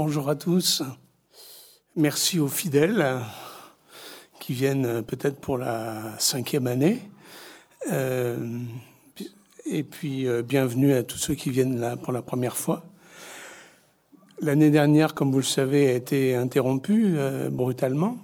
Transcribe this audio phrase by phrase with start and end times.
[0.00, 0.84] Bonjour à tous.
[1.96, 3.18] Merci aux fidèles
[4.38, 7.00] qui viennent peut-être pour la cinquième année.
[7.90, 8.60] Euh,
[9.66, 12.84] et puis euh, bienvenue à tous ceux qui viennent là pour la première fois.
[14.40, 18.18] L'année dernière, comme vous le savez, a été interrompue euh, brutalement.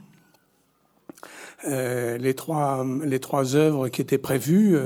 [1.67, 4.79] les, trois, les trois œuvres qui étaient prévues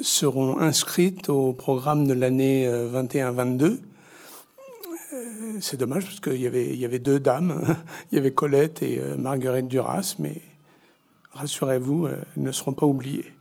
[0.00, 3.80] seront inscrites au programme de l'année 21-22
[5.60, 7.76] c'est dommage parce qu'il y avait, y avait deux dames,
[8.12, 10.40] il y avait Colette et euh, Marguerite Duras, mais
[11.32, 13.32] rassurez-vous, euh, elles ne seront pas oubliées.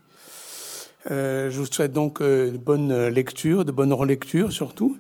[1.12, 4.98] Euh, je vous souhaite donc de bonnes lectures, de bonnes relectures surtout.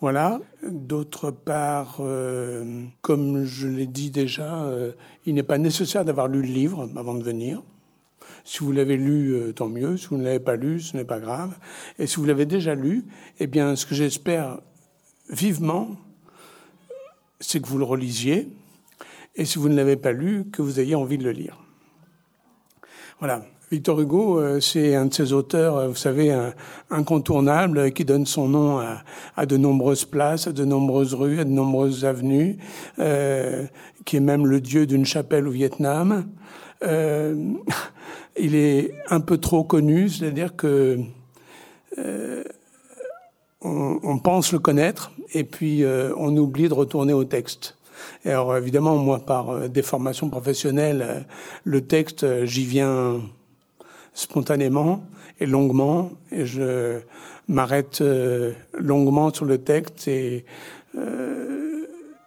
[0.00, 0.40] voilà.
[0.62, 2.00] D'autre part,
[3.02, 4.66] comme je l'ai dit déjà,
[5.26, 7.62] il n'est pas nécessaire d'avoir lu le livre avant de venir.
[8.46, 9.96] Si vous l'avez lu, euh, tant mieux.
[9.96, 11.58] Si vous ne l'avez pas lu, ce n'est pas grave.
[11.98, 13.04] Et si vous l'avez déjà lu,
[13.40, 14.60] eh bien, ce que j'espère
[15.28, 15.96] vivement,
[17.40, 18.48] c'est que vous le relisiez.
[19.34, 21.58] Et si vous ne l'avez pas lu, que vous ayez envie de le lire.
[23.18, 23.44] Voilà.
[23.72, 26.32] Victor Hugo, euh, c'est un de ces auteurs, euh, vous savez,
[26.88, 28.80] incontournables, qui donne son nom
[29.36, 32.58] à, de nombreuses places, à de nombreuses rues, à de nombreuses avenues,
[32.96, 36.28] qui est même le dieu d'une chapelle au Vietnam.
[38.38, 40.98] il est un peu trop connu, c'est-à-dire que
[41.98, 42.44] euh,
[43.62, 47.76] on, pense le connaître et puis euh, on oublie de retourner au texte.
[48.24, 51.26] Alors évidemment, moi, par euh, déformation professionnelle,
[51.64, 53.20] le texte, j'y viens
[54.12, 55.04] spontanément
[55.40, 57.00] et longuement, et je
[57.48, 58.02] m'arrête
[58.78, 60.44] longuement sur le texte et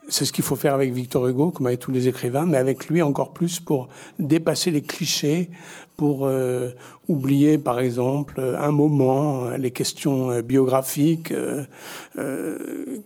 [0.09, 2.87] c'est ce qu'il faut faire avec Victor Hugo, comme avec tous les écrivains, mais avec
[2.87, 5.49] lui encore plus pour dépasser les clichés,
[5.95, 6.71] pour euh,
[7.07, 11.33] oublier, par exemple, un moment, euh, les questions euh, biographiques,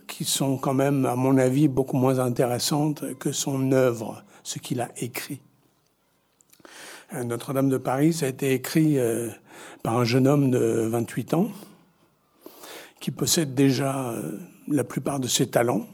[0.06, 4.80] qui sont quand même, à mon avis, beaucoup moins intéressantes que son œuvre, ce qu'il
[4.80, 5.40] a écrit.
[7.24, 8.96] Notre-Dame de Paris, a été écrit
[9.82, 11.48] par un jeune homme de 28 ans,
[12.98, 14.14] qui possède déjà
[14.66, 15.86] la plupart de ses talents,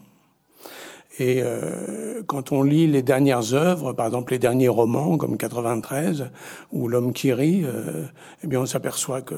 [1.20, 6.30] et euh, quand on lit les dernières œuvres, par exemple les derniers romans comme 93
[6.72, 8.04] ou L'homme qui rit, euh,
[8.42, 9.34] eh bien on s'aperçoit que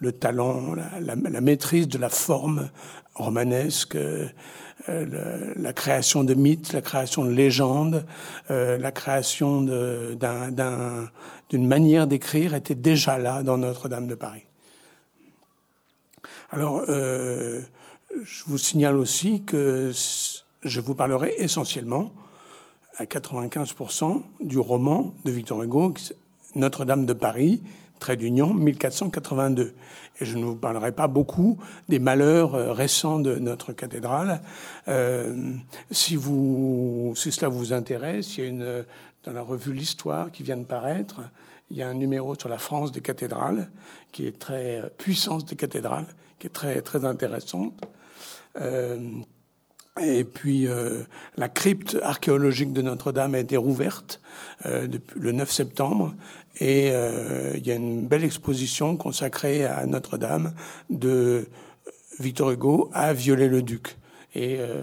[0.00, 2.68] le talent, la, maîtrise de la forme
[3.14, 3.96] romanesque,
[4.88, 8.04] euh, la création de mythes, la création de légendes,
[8.50, 14.44] euh, la création d'une manière d'écrire était déjà là dans Notre-Dame de Paris.
[16.50, 17.62] Alors, euh,
[18.24, 19.92] je vous signale aussi que
[20.64, 22.12] je vous parlerai essentiellement,
[22.96, 25.94] à 95%, du roman de Victor Hugo,
[26.54, 27.62] Notre-Dame de Paris,
[27.98, 29.74] trait d'union, 1482.
[30.20, 31.58] Et je ne vous parlerai pas beaucoup
[31.88, 34.42] des malheurs euh, récents de notre cathédrale.
[34.88, 35.54] Euh,
[35.90, 38.84] si, cela vous intéresse, il y a une,
[39.24, 41.22] dans la revue L'Histoire qui vient de paraître,
[41.70, 43.70] il y a un numéro sur la France des cathédrales,
[44.12, 46.06] qui est très euh, puissance des cathédrales,
[46.38, 47.74] qui est très, très intéressante.
[50.02, 51.02] Et puis euh,
[51.36, 54.20] la crypte archéologique de Notre-Dame a été rouverte
[54.66, 56.14] euh, depuis le 9 septembre
[56.60, 60.52] et euh, il y a une belle exposition consacrée à Notre-Dame
[60.90, 61.46] de
[62.20, 63.96] Victor Hugo à Viollet-le-Duc.
[64.34, 64.82] Et euh,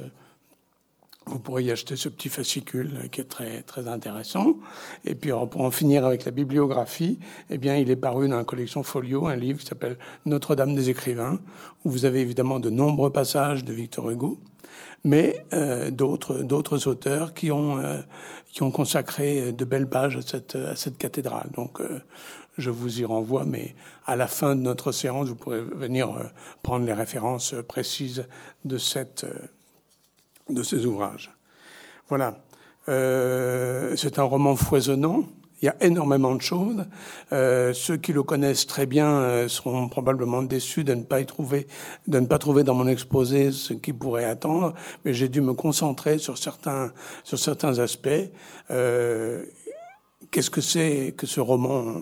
[1.31, 4.56] vous pourrez y acheter ce petit fascicule qui est très très intéressant.
[5.06, 7.19] Et puis pour en finir avec la bibliographie,
[7.50, 10.90] eh bien il est paru dans la collection Folio un livre qui s'appelle Notre-Dame des
[10.90, 11.40] écrivains
[11.86, 14.40] où vous avez évidemment de nombreux passages de Victor Hugo
[15.03, 18.02] mais euh, d'autres auteurs qui ont euh,
[18.52, 21.50] qui ont consacré de belles pages à cette à cette cathédrale.
[21.56, 22.02] Donc euh,
[22.58, 23.75] je vous y renvoie, mais
[24.06, 26.09] à la fin de notre séance, vous pourrez venir
[26.62, 28.28] prendre les références précises
[28.66, 29.25] de cette
[30.50, 31.31] de ces ouvrages.
[32.09, 32.38] Voilà.
[32.88, 35.24] c'est un roman foisonnant
[35.62, 36.85] il y a énormément de choses.
[37.31, 41.25] Euh, ceux qui le connaissent très bien euh, seront probablement déçus de ne pas y
[41.25, 41.68] trouver,
[42.07, 44.74] de ne pas trouver dans mon exposé ce qu'ils pourraient attendre.
[45.06, 46.92] Mais j'ai dû me concentrer sur certains,
[47.24, 48.10] sur certains aspects.
[48.71, 49.45] Euh,
[50.31, 51.95] Qu'est-ce que c'est que ce roman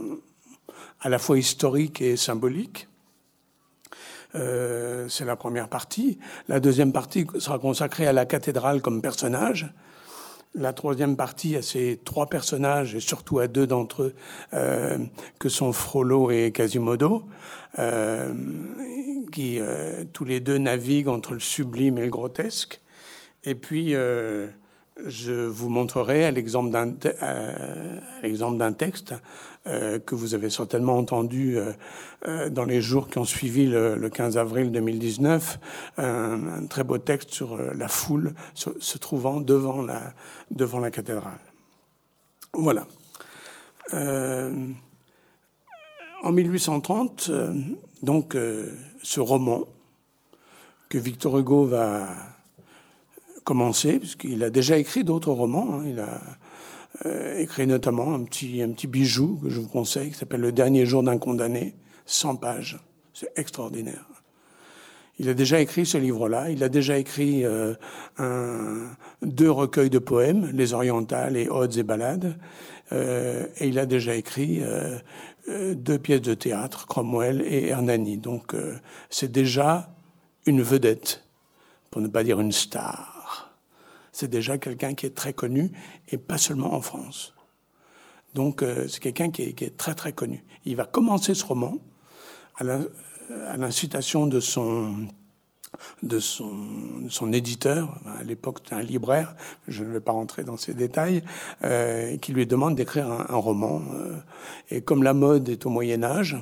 [1.01, 2.87] à la fois historique et symbolique?
[4.35, 6.19] Euh, C'est la première partie.
[6.47, 9.71] La deuxième partie sera consacrée à la cathédrale comme personnage
[10.55, 14.15] la troisième partie à ces trois personnages, et surtout à deux d'entre eux,
[14.53, 14.97] euh,
[15.37, 17.23] que sont Frollo et Quasimodo,
[17.77, 18.33] euh,
[19.31, 22.81] qui euh, tous les deux naviguent entre le sublime et le grotesque.
[23.43, 29.13] Et puis, je vous montrerai à l'exemple d'un d'un texte
[29.67, 31.73] euh, que vous avez certainement entendu euh,
[32.27, 35.59] euh, dans les jours qui ont suivi le, 15 avril 2019,
[35.97, 40.13] un, très beau texte sur la foule se, trouvant devant la,
[40.49, 41.39] devant la cathédrale.
[42.53, 42.87] Voilà.
[46.23, 47.29] en 1830,
[48.01, 48.37] donc,
[49.03, 49.65] ce roman
[50.87, 52.07] que Victor Hugo va
[53.43, 55.79] commencer, puisqu'il a déjà écrit d'autres romans.
[55.79, 55.83] Hein.
[55.85, 56.21] Il a
[57.37, 60.85] écrit notamment un petit, un petit bijou que je vous conseille, qui s'appelle Le dernier
[60.85, 61.75] jour d'un condamné,
[62.05, 62.79] 100 pages.
[63.13, 64.05] C'est extraordinaire.
[65.19, 66.49] Il a déjà écrit ce livre-là.
[66.49, 67.73] Il a déjà écrit euh,
[68.17, 68.87] un,
[69.21, 72.37] deux recueils de poèmes, Les Orientales et Odes et Ballades.
[72.93, 74.97] Euh, et il a déjà écrit euh,
[75.49, 78.17] euh deux pièces de théâtre, Cromwell et Hernani.
[78.17, 78.77] Donc euh,
[79.09, 79.93] c'est déjà
[80.45, 81.23] une vedette,
[81.91, 83.18] pour ne pas dire une star
[84.19, 85.71] c'est déjà quelqu'un qui est très connu
[86.09, 87.33] et pas seulement en France.
[88.33, 90.43] Donc euh, c'est quelqu'un qui, est, très très connu.
[90.65, 91.77] Il va commencer ce roman
[92.57, 92.65] à
[93.55, 95.07] l'incitation de son
[96.03, 96.51] de son,
[97.09, 99.35] son éditeur, à l'époque un libraire,
[99.67, 101.23] je ne vais pas rentrer dans ces détails,
[101.63, 103.83] euh, qui lui demande d'écrire un, roman.
[103.93, 104.15] Euh,
[104.71, 106.35] et comme la mode est au Moyen Âge,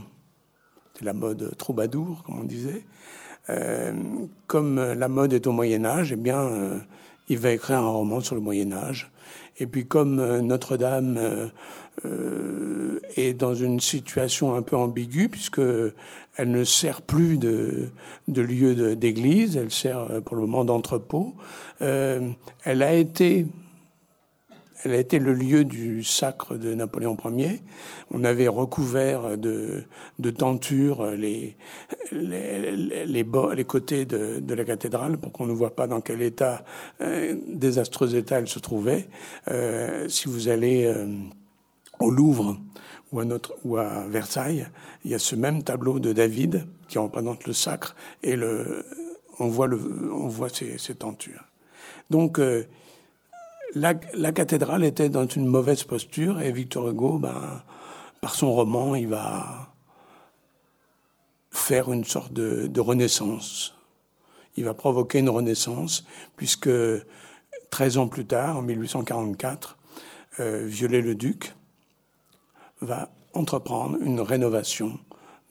[0.96, 2.86] c'est la mode troubadour, comme on disait,
[4.48, 6.82] comme la mode est au Moyen Âge, eh bien,
[7.30, 9.12] il va écrire un roman sur le Moyen Âge.
[9.60, 11.48] Et puis comme euh, Notre-Dame euh,
[12.06, 15.62] euh, est dans une situation un peu ambiguë, puisque
[16.36, 17.90] elle ne sert plus de,
[18.28, 21.34] de lieu d'église, elle sert pour le moment d'entrepôt,
[21.80, 22.36] elle
[22.84, 23.48] a été
[24.84, 27.62] elle a été le lieu du sacre de Napoléon Ier.
[28.12, 29.86] On avait recouvert de,
[30.38, 31.58] tentures les,
[32.12, 36.64] les, côtés de, la cathédrale pour qu'on ne voit pas dans quel état,
[37.02, 39.08] euh, désastreux état elle se trouvait.
[39.50, 41.08] Euh, si vous allez euh,
[42.00, 42.58] au Louvre
[43.12, 44.68] ou à, notre, ou à Versailles,
[45.04, 48.86] il y a ce même tableau de David qui représente le sacre et le,
[49.40, 49.80] on voit, le,
[50.14, 51.46] on voit ces tentures.
[52.10, 52.40] Donc,
[53.76, 57.62] la, cathédrale était dans une mauvaise posture et Victor Hugo, ben,
[58.22, 59.74] par son roman, il va
[61.52, 63.76] faire une sorte de, de renaissance.
[64.56, 66.06] Il va provoquer une renaissance
[66.36, 66.70] puisque
[67.70, 69.78] 13 ans plus tard, en 1844,
[70.40, 71.54] euh, Viollet-le-Duc
[72.82, 75.00] va entreprendre une rénovation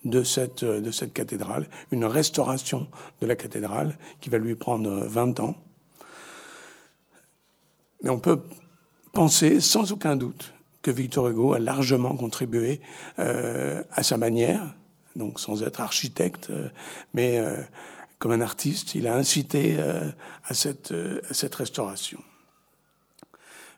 [0.05, 2.87] de cette, de cette cathédrale, une restauration
[3.21, 5.57] de la cathédrale qui va lui prendre 20 ans.
[8.03, 8.41] Mais on peut
[9.13, 10.53] penser sans aucun doute
[10.83, 12.81] que Victor Hugo a largement contribué
[13.19, 14.75] euh, à sa manière,
[15.17, 16.69] donc sans être architecte, euh,
[17.13, 17.61] mais euh,
[18.19, 20.95] comme un artiste, il a incité à cette,
[21.29, 22.19] à cette restauration.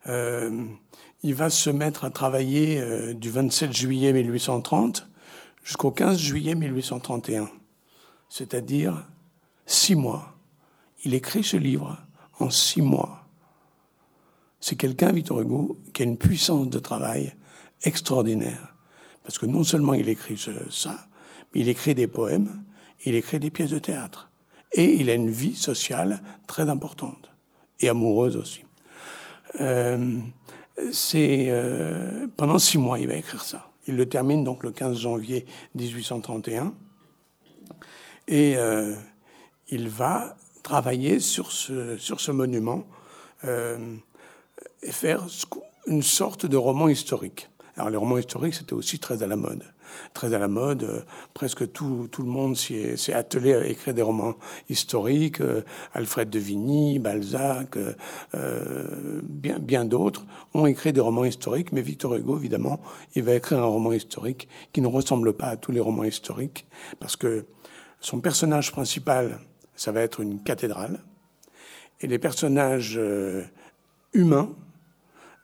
[0.07, 5.09] il va se mettre à travailler du 27 juillet 1830
[5.65, 7.51] jusqu'au 15 juillet 1831,
[8.29, 9.05] c'est-à-dire
[9.67, 10.35] six mois.
[11.05, 11.99] Il écrit ce livre
[12.39, 13.28] en six mois
[14.61, 17.35] c'est quelqu'un, Victor Hugo, qui a une puissance de travail
[17.83, 18.75] extraordinaire.
[19.23, 20.39] Parce que non seulement il écrit
[20.71, 21.09] ça,
[21.53, 22.65] mais il écrit des poèmes,
[23.05, 24.31] il écrit des pièces de théâtre.
[24.73, 27.31] Et il a une vie sociale très importante.
[27.81, 28.65] Et amoureuse aussi.
[29.61, 30.19] Euh,
[30.93, 33.71] c'est euh, pendant six mois, il va écrire ça.
[33.87, 36.75] Il le termine donc le 15 janvier 1831.
[38.27, 38.95] Et euh,
[39.69, 42.85] il va travailler sur ce, sur ce monument
[43.45, 43.97] euh,
[44.83, 45.27] et faire
[45.87, 47.49] une sorte de roman historique.
[47.79, 49.63] Alors les romans historiques, c'était aussi très à la mode.
[50.13, 51.01] Très à la mode, euh,
[51.33, 54.35] presque tout, tout le monde s'est attelé à écrire des romans
[54.69, 55.63] historiques, euh,
[55.95, 57.77] Alfred de Vigny, Balzac,
[58.35, 62.81] euh, bien, bien d'autres ont écrit des romans historiques, mais Victor Hugo, évidemment,
[63.15, 66.67] il va écrire un roman historique qui ne ressemble pas à tous les romans historiques,
[66.99, 67.47] parce que
[68.01, 69.39] son personnage principal,
[69.77, 71.01] ça va être une cathédrale,
[72.01, 73.01] et les personnages
[74.13, 74.55] humains,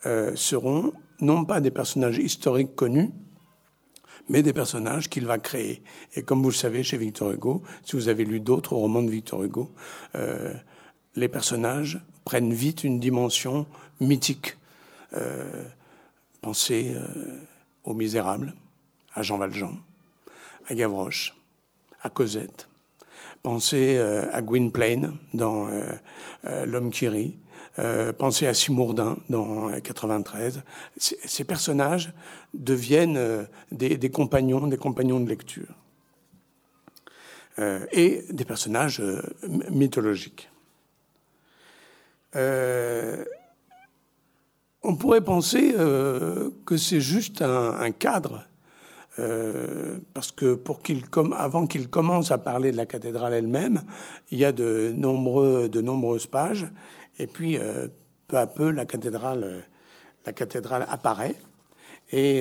[0.07, 3.11] euh, seront non pas des personnages historiques connus,
[4.29, 5.83] mais des personnages qu'il va créer.
[6.15, 9.11] Et comme vous le savez chez Victor Hugo, si vous avez lu d'autres romans de
[9.11, 9.71] Victor Hugo,
[10.15, 10.53] euh,
[11.15, 13.67] les personnages prennent vite une dimension
[14.01, 14.57] mythique.
[15.15, 15.65] Euh,
[16.43, 16.95] pensez
[17.85, 18.55] aux Misérables,
[19.15, 19.77] à Jean Valjean,
[20.69, 21.35] à Gavroche,
[22.03, 22.69] à Cosette.
[23.43, 25.69] Pensez à Gwynplaine dans
[26.43, 27.39] L'homme qui rit,
[27.79, 30.63] euh, pensez à Simourdin dans 93.
[30.97, 32.13] Ces personnages
[32.53, 35.75] deviennent euh, des, compagnons, des compagnons de lecture.
[37.61, 39.23] Euh, et des personnages euh,
[39.71, 40.51] mythologiques.
[44.85, 48.45] on pourrait penser euh, que c'est juste un, cadre,
[49.19, 51.05] euh, parce que pour qu'il
[51.37, 53.83] avant qu'il commence à parler de la cathédrale elle-même,
[54.31, 56.67] il y a de, nombreux, de nombreuses pages,
[57.19, 57.89] et puis euh,
[58.29, 59.65] peu à peu la cathédrale,
[60.27, 61.37] la cathédrale apparaît,
[62.13, 62.39] et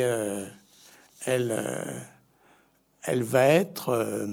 [1.25, 2.06] elle,
[3.03, 4.27] elle va être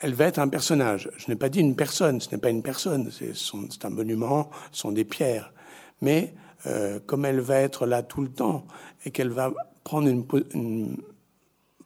[0.00, 1.10] elle va être un personnage.
[1.16, 4.80] Je n'ai pas dit une personne, ce n'est pas une personne, c'est un monument, ce
[4.80, 5.52] sont des pierres
[6.00, 6.34] mais
[6.66, 8.66] euh, comme elle va être là tout le temps
[9.04, 9.52] et qu'elle va
[9.84, 10.96] prendre une,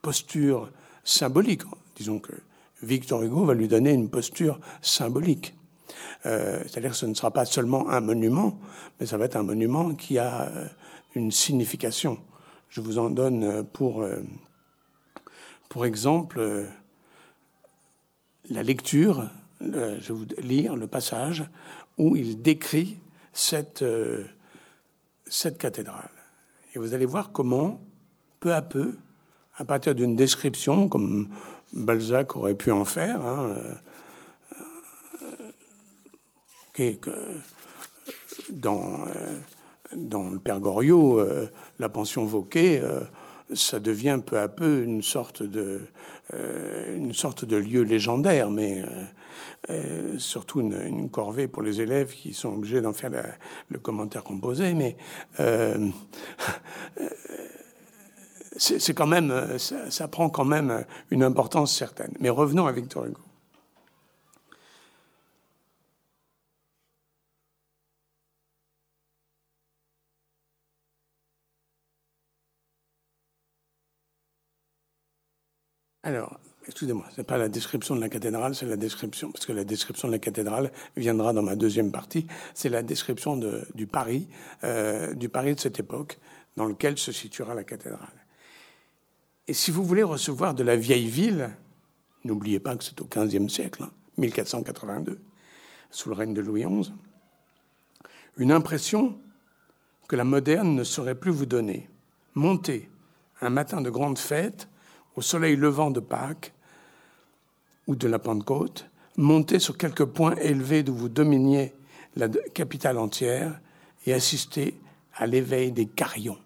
[0.03, 0.71] posture
[1.05, 1.61] symbolique,
[1.95, 2.33] disons que
[2.83, 5.55] Victor Hugo va lui donner une posture symbolique.
[6.27, 8.59] Euh, c'est-à-dire que ce ne sera pas seulement un monument,
[8.99, 10.67] mais ça va être un monument qui a euh,
[11.15, 12.19] une signification.
[12.69, 14.07] Je vous en donne pour,
[15.69, 16.69] pour exemple
[18.49, 19.29] la lecture,
[19.61, 21.45] je vais vous lire le passage
[21.99, 22.99] où il décrit
[23.33, 24.25] cette, euh,
[25.27, 26.11] cette cathédrale.
[26.75, 27.81] Et vous allez voir comment,
[28.41, 28.97] peu à peu,
[29.57, 31.29] à partir d'une description, comme
[31.73, 33.55] Balzac aurait pu en faire, hein,
[36.79, 36.95] euh,
[38.51, 41.21] dans, euh, le Père Goriot,
[41.79, 42.83] la pension Vauquet,
[43.55, 45.81] ça devient peu à peu une sorte de,
[46.33, 48.85] de lieu légendaire, mais
[49.69, 53.11] euh, surtout une, corvée pour les élèves qui sont obligés d'en faire
[53.69, 54.97] le commentaire composé, mais
[55.39, 55.89] euh,
[58.57, 62.13] c'est quand même, ça, prend quand même une importance certaine.
[62.21, 63.21] Mais revenons à Victor Hugo.
[76.11, 79.53] Alors, excusez-moi, ce n'est pas la description de la cathédrale, c'est la description, parce que
[79.53, 83.41] la description de la cathédrale viendra dans ma deuxième partie, c'est la description
[83.77, 84.27] du Paris,
[84.65, 86.19] euh, du Paris de cette époque,
[86.57, 88.09] dans lequel se situera la cathédrale.
[89.47, 91.51] Et si vous voulez recevoir de la vieille ville,
[92.25, 93.85] n'oubliez pas que c'est au XVe siècle,
[94.19, 95.17] 1482, hein,
[95.93, 96.93] sous le règne de Louis XI,
[98.37, 99.17] une impression
[100.09, 101.89] que la moderne ne saurait plus vous donner.
[102.35, 102.91] Montez
[103.41, 104.67] un matin de grande fête
[105.17, 106.53] au soleil levant de Pâques
[107.87, 111.75] ou de la Pentecôte, montez sur quelques points élevés d'où vous dominiez
[112.17, 113.61] la capitale entière
[114.07, 114.81] et assistez
[115.15, 116.39] à l'éveil des carillons.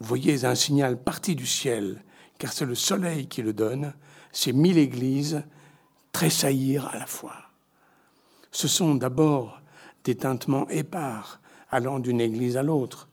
[0.00, 2.02] Voyez un signal parti du ciel,
[2.38, 3.94] car c'est le soleil qui le donne,
[4.32, 5.44] ces mille églises
[6.12, 7.36] tressaillir à la fois.
[8.50, 9.60] Ce sont d'abord
[10.04, 11.40] des tintements épars
[11.70, 13.08] allant d'une église à l'autre,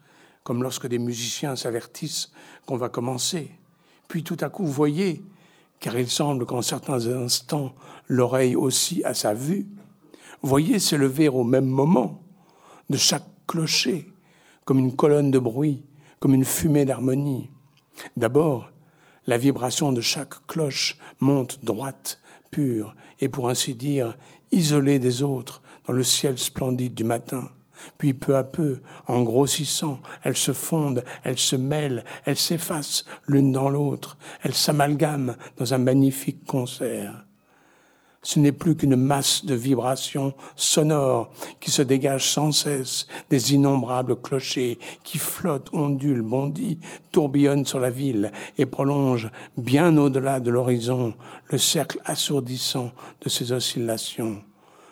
[0.50, 2.32] comme lorsque des musiciens s'avertissent
[2.65, 3.51] qu'on va commencer.
[4.08, 5.22] Puis tout à coup, voyez,
[5.79, 7.75] car il semble qu'en certains instants,
[8.08, 9.68] l'oreille aussi a sa vue,
[10.41, 12.24] voyez s'élever au même moment,
[12.89, 14.12] de chaque clocher,
[14.65, 15.84] comme une colonne de bruit,
[16.20, 17.51] comme une fumée d'harmonie.
[18.18, 18.72] D'abord,
[19.27, 24.18] la vibration de chaque cloche monte droite, pure, et pour ainsi dire,
[24.51, 27.51] isolée des autres dans le ciel splendide du matin.
[27.98, 33.51] Puis peu à peu, en grossissant, elles se fondent, elles se mêlent, elles s'effacent l'une
[33.51, 37.25] dans l'autre, elles s'amalgament dans un magnifique concert.
[38.21, 41.31] Ce n'est plus qu'une masse de vibrations sonores
[41.62, 46.77] qui se dégagent sans cesse des innombrables clochers qui flottent, ondulent, bondissent,
[47.13, 51.13] tourbillonnent sur la ville et prolongent bien au-delà de l'horizon
[51.45, 54.43] le cercle assourdissant de ces oscillations.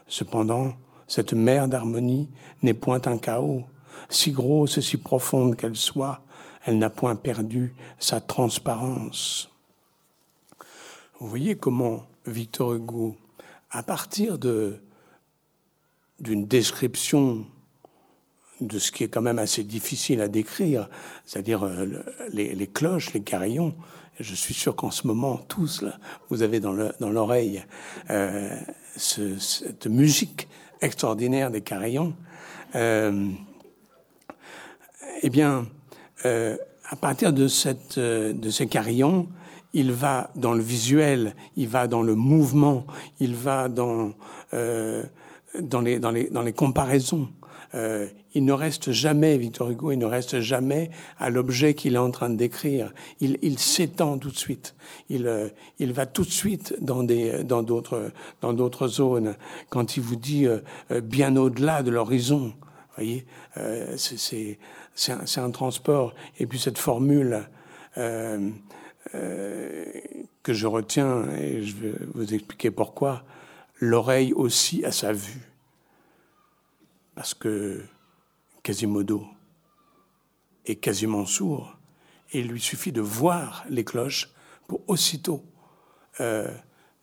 [0.08, 0.74] Cependant,
[1.08, 2.30] cette mer d'harmonie
[2.64, 3.64] n'est point un chaos.
[4.10, 6.22] Si grosse si profonde qu'elle soit,
[6.66, 9.50] elle n'a point perdu sa transparence.
[11.20, 13.16] Vous voyez comment Victor Hugo,
[13.72, 14.80] à partir de
[16.20, 17.46] d'une description
[18.60, 20.90] de ce qui est quand même assez difficile à décrire,
[21.26, 21.86] c'est-à-dire euh,
[22.32, 23.76] les, cloches, les carillons.
[24.20, 26.00] Je suis sûr qu'en ce moment, tous, là,
[26.30, 27.64] vous avez dans l'oreille
[28.10, 28.58] euh,
[28.96, 30.48] cette musique
[30.82, 32.14] extraordinaire des carillons,
[32.76, 33.30] euh,
[35.22, 35.68] eh bien,
[36.26, 36.58] euh,
[36.90, 39.28] à partir de, cette, euh, de ces carillons,
[39.74, 42.86] il va dans le visuel, il va dans le mouvement,
[43.20, 44.14] il va dans,
[44.54, 45.04] euh,
[45.60, 47.30] dans, les, dans, les, dans les comparaisons.
[47.76, 52.00] Euh, il ne reste jamais, Victor Hugo, il ne reste jamais à l'objet qu'il est
[52.00, 52.94] en train de décrire.
[53.20, 54.76] Il, il s'étend tout de suite.
[55.10, 59.36] Il, euh, il va tout de suite dans des, dans d'autres, dans d'autres zones.
[59.70, 60.60] Quand il vous dit euh,
[61.02, 62.54] bien au-delà de l'horizon,
[62.96, 63.26] voyez,
[63.96, 64.60] c'est, c'est,
[64.96, 66.14] c'est, un, un, transport.
[66.40, 67.48] Et puis cette formule
[67.96, 68.54] que
[70.54, 73.24] je retiens, et je vais vous expliquer pourquoi,
[73.80, 75.57] l'oreille aussi a sa vue
[77.18, 77.84] parce que
[78.62, 79.26] Quasimodo
[80.68, 81.76] est quasiment sourd
[82.32, 84.30] et il lui suffit de voir les cloches
[84.68, 85.44] pour aussitôt
[86.22, 86.48] euh,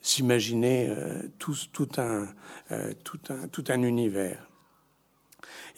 [0.00, 1.56] s'imaginer euh, tout,
[1.97, 2.28] un,
[2.71, 4.49] euh, tout, un, tout, un, univers.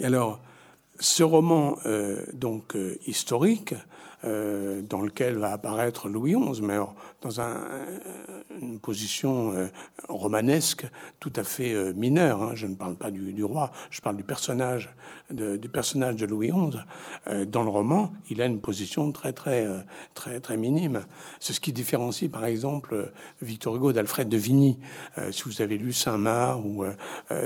[0.01, 0.43] Et alors,
[1.01, 1.79] ce roman
[2.35, 2.77] donc
[3.07, 3.75] historique
[4.27, 6.77] euh, dans lequel va apparaître Louis XI, mais
[7.23, 7.61] dans un,
[8.61, 9.67] une position euh,
[10.09, 10.87] romanesque
[11.21, 12.43] tout à fait euh, mineure.
[12.43, 12.53] Hein.
[12.55, 14.95] Je ne parle pas du, roi, je parle du personnage
[15.31, 17.47] de, du personnage de Louis XI.
[17.47, 19.67] dans le roman, il a une position très très
[20.15, 21.05] très très minime.
[21.41, 24.79] C'est ce qui différencie, par exemple, Victor Hugo d'Alfred de Vigny.
[25.31, 26.85] si vous avez lu Saint-Marc ou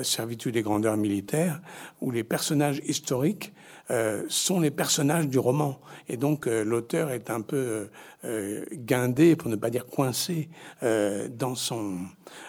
[0.03, 1.61] Servitude des grandeurs militaires,
[2.01, 3.53] où les personnages historiques
[3.91, 5.81] euh, sont les personnages du roman.
[6.09, 7.89] Et donc euh, l'auteur est un peu
[8.25, 10.49] euh, guindé, pour ne pas dire coincé,
[10.83, 11.99] dans, son,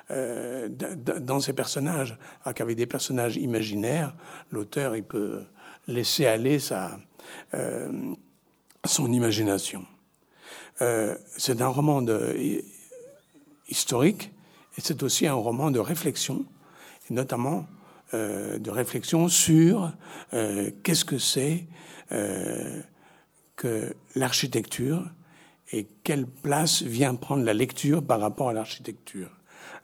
[0.09, 2.17] dans ses personnages.
[2.43, 4.13] Alors qu'avec des personnages imaginaires,
[4.51, 5.41] l'auteur il peut
[5.87, 6.99] laisser aller sa,
[8.85, 9.85] son imagination.
[11.37, 12.63] c'est un roman de,
[13.67, 14.31] historique
[14.77, 16.45] et c'est aussi un roman de réflexion,
[17.09, 17.65] notamment
[18.13, 19.89] euh, de réflexion sur
[20.33, 21.65] euh, qu'est-ce que c'est
[22.11, 22.81] euh,
[23.55, 25.09] que l'architecture
[25.71, 29.29] et quelle place vient prendre la lecture par rapport à l'architecture.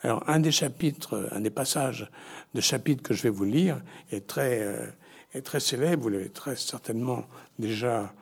[0.02, 2.12] Alors, un des chapitres, un des passages
[2.54, 3.82] de chapitre que je vais vous lire
[4.12, 4.94] est très,
[5.34, 7.26] est très célèbre, vous l'avez très certainement
[7.58, 8.14] déjà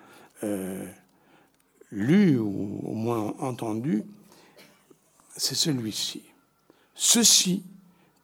[1.91, 4.03] lu ou au moins entendu,
[5.35, 6.21] c'est celui-ci.
[6.93, 7.63] Ceci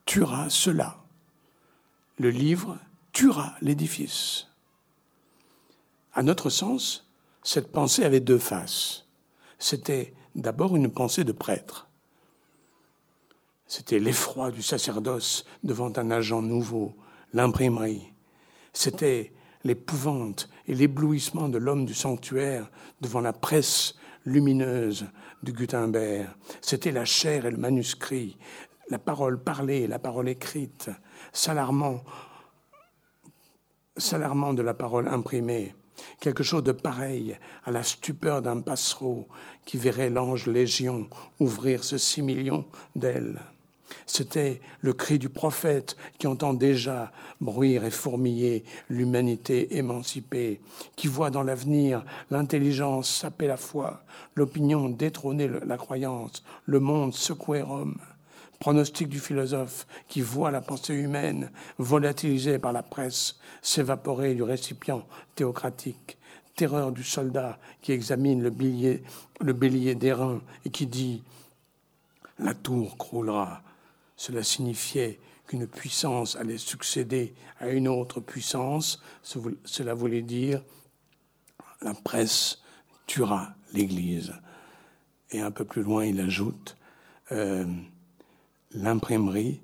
[0.06, 1.01] tuera cela
[2.22, 2.78] le livre
[3.14, 4.48] tuera l'édifice.
[6.14, 7.10] À notre sens,
[7.42, 9.08] cette pensée avait deux faces.
[9.58, 11.90] C'était d'abord une pensée de prêtre.
[13.66, 16.96] C'était l'effroi du sacerdoce devant un agent nouveau,
[17.34, 18.14] l'imprimerie.
[18.72, 22.70] C'était l'épouvante et l'éblouissement de l'homme du sanctuaire
[23.02, 25.08] devant la presse lumineuse
[25.42, 26.30] du Gutenberg.
[26.62, 28.38] C'était la chair et le manuscrit,
[28.92, 30.92] la parole parlée et la parole écrite,
[31.34, 32.04] s'alarmant,
[34.54, 35.76] de la parole imprimée,
[36.20, 39.28] quelque chose de pareil à la stupeur d'un passereau
[39.66, 41.08] qui verrait l'ange Légion
[41.40, 42.66] ouvrir ce six millions
[42.96, 43.40] d'ailes.
[44.06, 50.62] C'était le cri du prophète qui entend déjà bruire et fourmiller l'humanité émancipée,
[50.96, 54.02] qui voit dans l'avenir l'intelligence saper la foi,
[54.36, 57.98] l'opinion détrôner la croyance, le monde secouer Rome
[58.62, 65.04] pronostic du philosophe qui voit la pensée humaine volatilisée par la presse s'évaporer du récipient
[65.34, 66.20] théocratique,
[66.56, 69.02] terreur du soldat qui examine le, billet,
[69.40, 71.24] le bélier d'airain et qui dit
[72.38, 73.64] La tour croulera.
[74.16, 79.02] Cela signifiait qu'une puissance allait succéder à une autre puissance.
[79.24, 80.62] Cela voulait dire
[81.82, 82.62] la presse
[83.08, 84.34] tuera l'Église.
[85.32, 86.78] Et un peu plus loin, il ajoute
[87.32, 87.66] euh,
[88.74, 89.62] l'imprimerie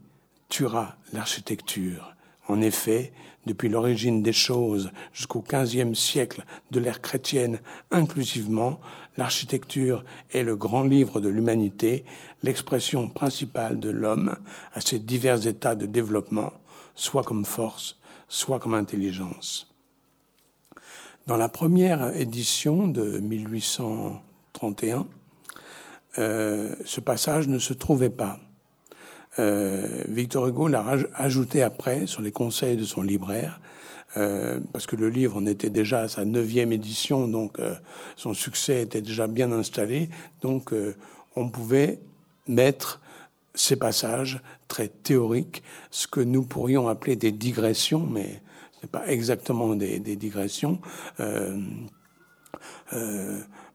[0.50, 2.15] tuera l'architecture.
[2.48, 3.12] En effet,
[3.46, 7.60] depuis l'origine des choses jusqu'au XVe siècle de l'ère chrétienne
[7.91, 8.80] inclusivement,
[9.17, 12.06] l'architecture est le grand livre de l'humanité,
[12.43, 14.36] l'expression principale de l'homme
[14.74, 16.54] à ses divers états de développement,
[16.96, 19.74] soit comme force, soit comme intelligence.
[21.26, 25.08] Dans la première édition de 1831,
[26.20, 28.39] euh, ce passage ne se trouvait pas.
[29.39, 33.60] Euh, Victor Hugo l'a ajouté après sur les conseils de son libraire,
[34.17, 37.76] euh, parce que le livre en était déjà à sa neuvième édition, donc euh,
[38.15, 40.10] son succès était déjà bien installé,
[40.41, 40.73] donc
[41.36, 42.00] on pouvait
[42.47, 43.00] mettre
[43.54, 48.41] ces passages très théoriques, ce que nous pourrions appeler des digressions, mais
[48.73, 50.80] ce n'est pas exactement des, des digressions,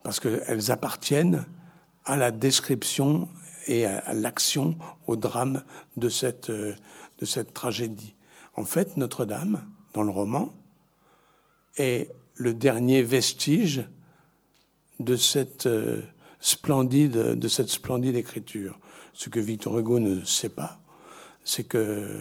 [0.03, 1.45] parce qu'elles appartiennent
[2.05, 3.29] à la description
[3.67, 5.63] et à, l'action, au drame
[5.97, 6.75] de cette, euh,
[7.19, 8.15] de cette tragédie.
[8.55, 10.53] En fait, Notre-Dame, dans le roman,
[11.77, 13.85] est le dernier vestige
[15.01, 16.03] de cette euh,
[16.41, 18.79] splendide, de cette splendide écriture.
[19.13, 20.81] Ce que Victor Hugo ne sait pas,
[21.45, 22.21] c'est que,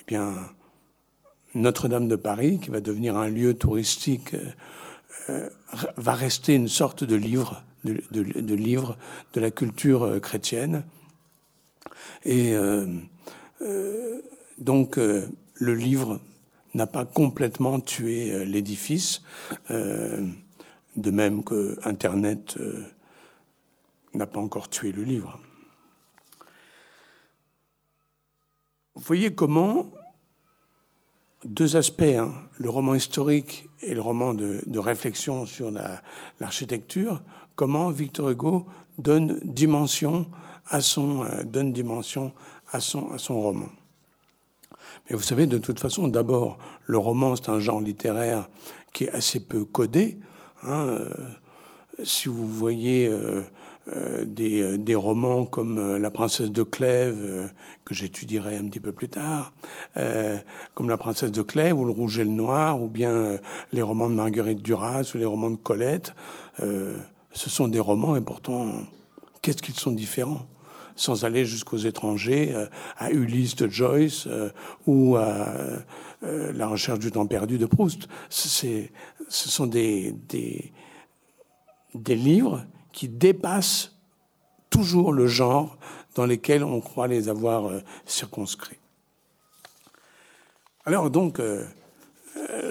[0.00, 0.34] eh bien,
[1.54, 4.34] Notre-Dame de Paris, qui va devenir un lieu touristique,
[5.28, 5.48] euh,
[5.96, 8.96] va rester une sorte de livre de, livres
[9.34, 10.84] de la culture euh, chrétienne.
[12.24, 12.86] Et euh,
[13.62, 14.20] euh,
[14.58, 16.20] donc le livre
[16.74, 19.22] n'a pas complètement tué l'édifice,
[19.68, 22.56] de même que Internet
[24.14, 25.38] n'a pas encore tué le livre.
[28.94, 29.90] Vous voyez comment,
[31.44, 35.72] deux aspects, hein, le roman historique et le roman de, réflexion sur
[36.40, 37.22] l'architecture,
[37.56, 38.66] comment Victor Hugo
[38.98, 40.26] donne dimension
[40.68, 42.32] à son, euh, donne dimension
[42.72, 43.68] à son, à son roman.
[45.08, 48.48] Mais vous savez, de toute façon, d'abord, le roman, c'est un genre littéraire
[48.92, 50.18] qui est assez peu codé.
[50.62, 51.10] Hein, euh,
[52.04, 53.42] si vous voyez euh,
[53.94, 57.50] euh, des, des, romans comme La princesse de Clèves,
[57.84, 59.52] que j'étudierai un petit peu plus tard,
[60.74, 63.38] comme La princesse de Clèves ou Le rouge et le noir, ou bien
[63.72, 66.14] les romans de Marguerite Duras ou les romans de Colette,
[67.32, 68.72] ce sont des romans et pourtant,
[69.40, 70.46] qu'est-ce qu'ils sont différents?
[70.94, 72.54] Sans aller jusqu'aux étrangers,
[72.98, 74.28] à Ulysse de Joyce
[74.86, 75.46] ou à
[76.20, 78.08] La recherche du temps perdu de Proust.
[78.28, 78.88] Ce
[79.30, 83.96] sont des, des, livres qui dépassent
[84.68, 85.78] toujours le genre
[86.14, 88.78] dans lesquels on croit les avoir euh, circonscrits.
[90.84, 91.66] Alors donc, euh, euh,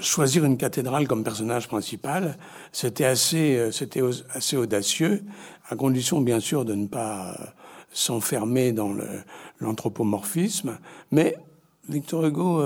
[0.02, 2.38] choisir une cathédrale comme personnage principal,
[2.72, 4.02] c'était assez, c'était
[4.34, 5.24] assez audacieux,
[5.70, 7.38] à condition bien sûr de ne pas
[7.92, 8.96] s'enfermer dans
[9.60, 10.80] l'anthropomorphisme,
[11.12, 11.38] mais
[11.90, 12.64] Victor Hugo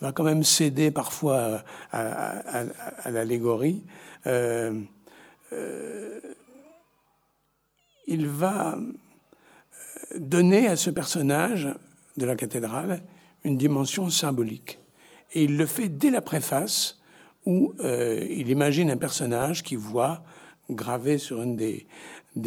[0.00, 1.62] va quand même céder parfois
[1.92, 3.84] à, l'allégorie.
[4.26, 4.80] Euh,
[8.06, 11.68] il va euh, donner à ce personnage
[12.16, 13.02] de la cathédrale
[13.44, 14.78] une dimension symbolique.
[15.32, 17.00] Et il le fait dès la préface
[17.46, 20.22] où euh, il imagine un personnage qui voit
[20.70, 21.86] gravé sur une des,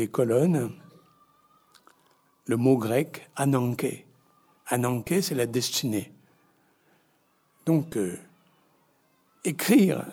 [0.08, 0.71] colonnes
[2.45, 4.06] le mot grec ananké.
[4.67, 6.12] Ananké, c'est la destinée.
[7.65, 7.98] Donc,
[9.43, 10.06] écrire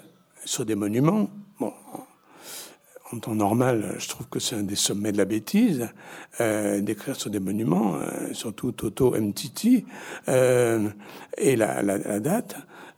[0.45, 1.31] sur des monuments,
[3.13, 5.89] en temps normal, je trouve que c'est un des sommets de la bêtise,
[6.41, 9.85] euh, d'écrire sur des monuments, euh, surtout Toto MTT,
[10.29, 10.89] euh,
[11.37, 12.57] et la, la, date.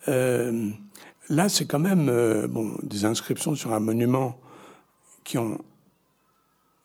[0.09, 0.70] Euh,
[1.29, 2.07] là, c'est quand même
[2.48, 4.38] bon, des inscriptions sur un monument
[5.24, 5.59] qui ont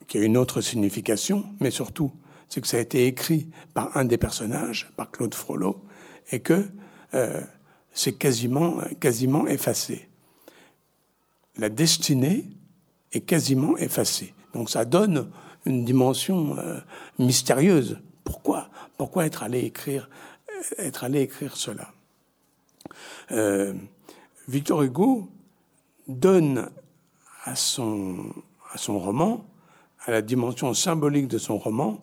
[0.06, 2.10] qui a une autre signification, mais surtout,
[2.48, 5.84] c'est que ça a été écrit par un des personnages, par Claude Frollo,
[6.32, 6.66] et que
[7.92, 10.08] c'est quasiment, quasiment effacé.
[11.58, 12.48] La destinée
[13.12, 14.34] est quasiment effacé.
[14.54, 15.30] Donc ça donne
[15.66, 16.80] une dimension euh,
[17.18, 17.98] mystérieuse.
[18.24, 18.68] Pourquoi?
[18.96, 20.08] Pourquoi être allé écrire,
[20.50, 21.92] euh, être allé écrire cela?
[23.32, 23.74] Euh,
[24.48, 25.28] Victor Hugo
[26.08, 26.70] donne
[27.44, 28.26] à son,
[28.72, 29.44] à son roman,
[30.04, 32.00] à la dimension symbolique de son roman,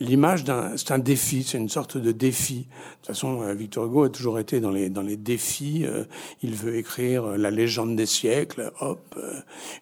[0.00, 0.44] l'image
[0.76, 2.54] c'est un défi, c'est une sorte de défi.
[2.54, 2.62] De
[2.96, 5.84] toute façon, euh, Victor Hugo a toujours été dans les dans les défis.
[5.84, 6.04] Euh,
[6.42, 9.18] il veut écrire euh, la légende des siècles, hop,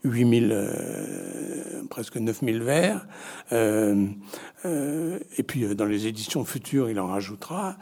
[0.05, 3.07] 8000, presque 9000 vers.
[3.53, 7.77] et puis dans les éditions futures, il en rajoutera.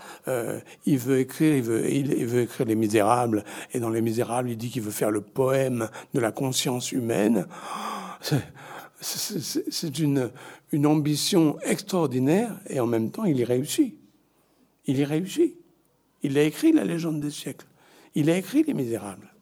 [0.87, 4.57] il veut écrire, il veut, il, veut écrire Les Misérables, et dans Les Misérables, il
[4.57, 7.47] dit qu'il veut faire le poème de la conscience humaine.
[9.01, 10.31] C'est une,
[10.73, 13.95] une ambition extraordinaire et en même temps, il y réussit.
[14.87, 15.55] Il y réussit.
[16.23, 17.67] Il a écrit La légende des siècles.
[18.15, 19.33] Il a écrit Les Misérables.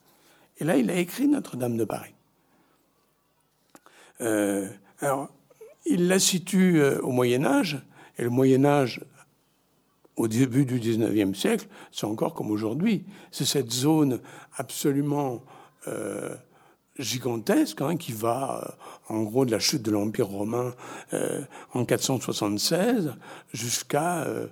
[0.58, 2.14] Et là, il a écrit Notre-Dame de Paris.
[4.20, 4.68] Euh,
[5.00, 5.28] alors,
[5.84, 7.82] il la situe euh, au Moyen Âge,
[8.18, 9.00] et le Moyen Âge,
[10.16, 13.04] au début du XIXe siècle, c'est encore comme aujourd'hui.
[13.30, 14.20] C'est cette zone
[14.56, 15.42] absolument
[15.88, 16.34] euh,
[16.98, 18.70] gigantesque hein, qui va euh,
[19.08, 20.74] en gros de la chute de l'Empire romain
[21.14, 21.42] euh,
[21.74, 23.14] en 476
[23.52, 24.46] jusqu'à, euh,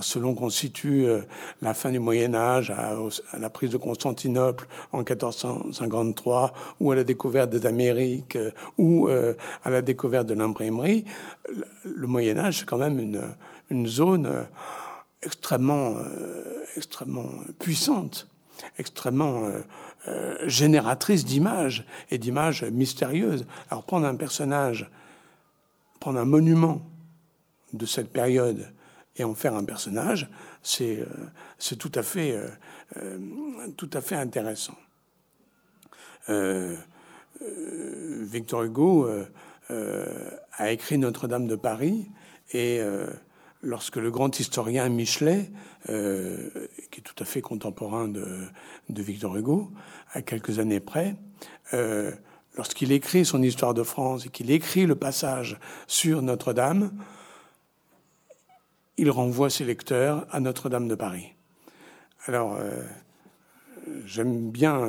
[0.00, 1.20] selon qu'on situe euh,
[1.62, 2.96] la fin du Moyen Âge à,
[3.38, 8.38] la prise de Constantinople en 1453 ou à la découverte des Amériques
[8.78, 11.04] ou à la découverte de l'imprimerie,
[11.84, 13.22] le Moyen Âge c'est quand même une,
[13.70, 14.46] une zone
[15.22, 15.96] extrêmement,
[16.76, 18.28] extrêmement puissante,
[18.78, 19.50] extrêmement
[20.10, 23.46] euh, génératrice d'images et d'images mystérieuses.
[23.70, 24.90] Alors prendre un personnage,
[26.00, 26.82] prendre un monument
[27.74, 28.72] de cette période
[29.16, 30.28] et en faire un personnage,
[30.62, 31.06] c'est euh,
[31.62, 33.18] euh,
[33.76, 34.76] tout à fait intéressant.
[38.22, 39.08] Victor Hugo
[39.68, 42.08] a écrit Notre-Dame de Paris
[42.52, 42.80] et
[43.62, 45.50] lorsque le grand historien Michelet,
[45.88, 46.50] euh,
[46.90, 48.48] qui est tout à fait contemporain de,
[48.88, 49.70] Victor Hugo,
[50.12, 51.16] à quelques années près,
[51.74, 52.12] euh,
[52.56, 56.92] lorsqu'il écrit son histoire de France et qu'il écrit le passage sur Notre-Dame,
[58.96, 61.32] il renvoie ses lecteurs à Notre-Dame de Paris.
[62.26, 62.82] Alors, euh,
[64.04, 64.86] j'aime bien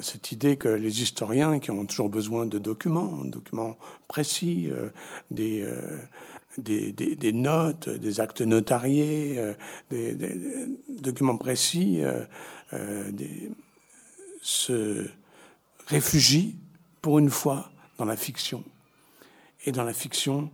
[0.00, 3.76] cette idée que les historiens qui ont toujours besoin de documents, documents
[4.08, 4.70] précis,
[5.30, 5.66] des
[6.62, 9.40] des, notes, des actes notariés,
[9.90, 10.16] des,
[11.00, 12.02] documents précis,
[14.42, 15.06] se
[15.86, 16.56] réfugie
[17.02, 18.64] pour une fois dans la fiction.
[19.66, 20.50] Et dans la fiction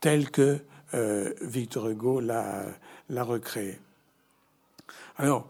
[0.00, 0.60] telle que
[1.42, 2.74] Victor Hugo l'a
[3.10, 3.78] recréée.
[5.16, 5.46] Alors,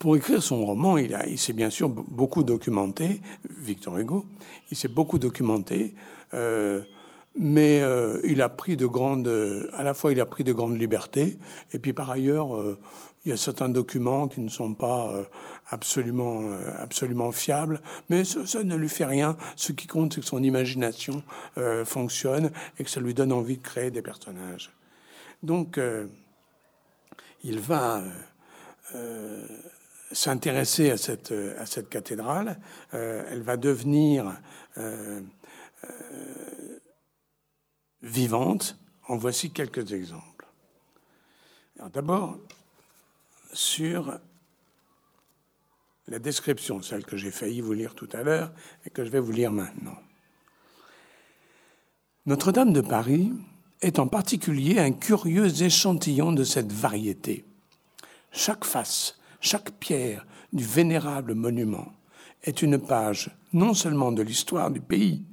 [0.00, 3.20] pour écrire son roman, il, il s'est bien sûr beaucoup documenté,
[3.58, 4.24] Victor Hugo,
[4.70, 5.94] il s'est beaucoup documenté,
[6.32, 6.82] euh,
[7.38, 9.28] mais euh, il a pris de grandes,
[9.72, 11.38] à la fois il a pris de grandes libertés,
[11.72, 12.78] et puis par ailleurs, euh,
[13.24, 15.12] il y a certains documents qui ne sont pas
[15.68, 16.40] absolument,
[16.78, 19.36] absolument fiables, mais ça, ça, ne lui fait rien.
[19.56, 21.22] Ce qui compte, c'est que son imagination
[21.84, 24.70] fonctionne et que ça lui donne envie de créer des personnages.
[25.42, 25.78] Donc,
[27.44, 28.02] il va
[30.12, 32.58] s'intéresser à cette, à cette cathédrale.
[32.94, 34.32] Euh, elle va devenir
[34.78, 35.20] euh,
[35.84, 35.90] euh,
[38.02, 38.76] vivante.
[39.08, 40.46] En voici quelques exemples.
[41.92, 42.38] D'abord,
[43.52, 44.20] sur
[46.06, 48.52] la description, celle que j'ai failli vous lire tout à l'heure
[48.86, 49.98] et que je vais vous lire maintenant.
[52.26, 53.32] Notre-Dame de Paris
[53.80, 57.44] est en particulier un curieux échantillon de cette variété.
[58.30, 61.92] Chaque face chaque pierre du vénérable monument
[62.42, 65.24] est une page non seulement de l'histoire du pays,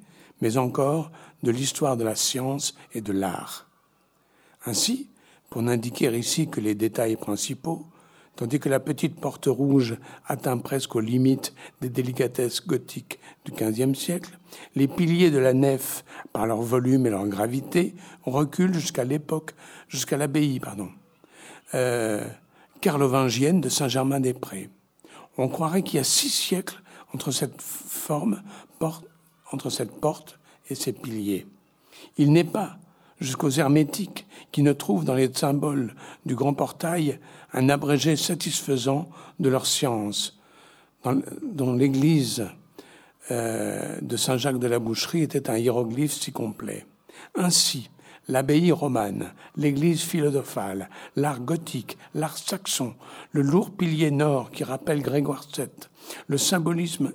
[0.42, 1.12] mais encore
[1.44, 3.68] de l'histoire de la science et de l'art.
[4.66, 5.10] Ainsi,
[5.50, 7.86] pour n'indiquer ici que les détails principaux,
[8.36, 9.98] tandis que la petite porte rouge
[10.28, 14.38] atteint presque aux limites des délicatesses gothiques du XVe siècle,
[14.76, 19.54] les piliers de la nef, par leur volume et leur gravité, reculent jusqu'à l'époque,
[19.88, 20.90] jusqu'à l'abbaye, pardon.
[21.74, 22.26] Euh,
[22.82, 24.70] carlovingienne de Saint-Germain-des-Prés.
[25.38, 26.82] On croirait qu'il y a six siècles
[27.14, 28.42] entre cette forme,
[29.52, 31.46] entre cette porte et ses piliers.
[32.18, 32.78] Il n'est pas,
[33.20, 37.20] jusqu'aux hermétiques, qui ne trouvent dans les symboles du grand portail
[37.54, 40.40] un abrégé satisfaisant de leur science,
[41.44, 42.48] dont l'église
[43.32, 46.86] euh, de Saint-Jacques de la Boucherie était un hiéroglyphe si complet.
[47.36, 47.90] Ainsi,
[48.28, 52.96] l'abbaye romane, l'église philosophale, l'art gothique, l'art saxon,
[53.32, 55.68] le lourd pilier nord qui rappelle Grégoire VII,
[56.28, 57.14] le symbolisme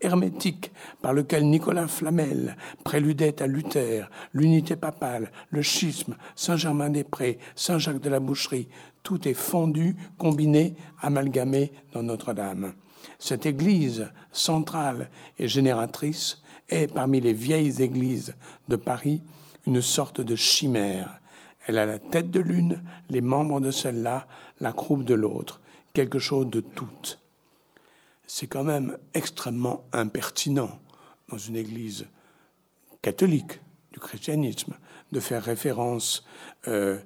[0.00, 8.10] hermétique par lequel Nicolas Flamel préludait à Luther, l'unité papale, le schisme, Saint-Germain-des-Prés, Saint-Jacques de
[8.10, 8.68] la Boucherie,
[9.02, 12.74] tout est fondu, combiné, amalgamé dans Notre-Dame.
[13.18, 18.34] Cette église centrale et génératrice est parmi les vieilles églises
[18.68, 19.22] de Paris
[19.66, 21.20] une sorte de chimère.
[21.66, 24.26] Elle a la tête de l'une, les membres de celle-là,
[24.60, 25.60] la croupe de l'autre,
[25.92, 26.88] quelque chose de tout.
[28.26, 30.80] C'est quand même extrêmement impertinent
[31.28, 32.06] dans une église
[33.02, 33.60] catholique
[33.92, 34.74] du christianisme
[35.10, 36.24] de faire référence
[36.68, 36.98] euh,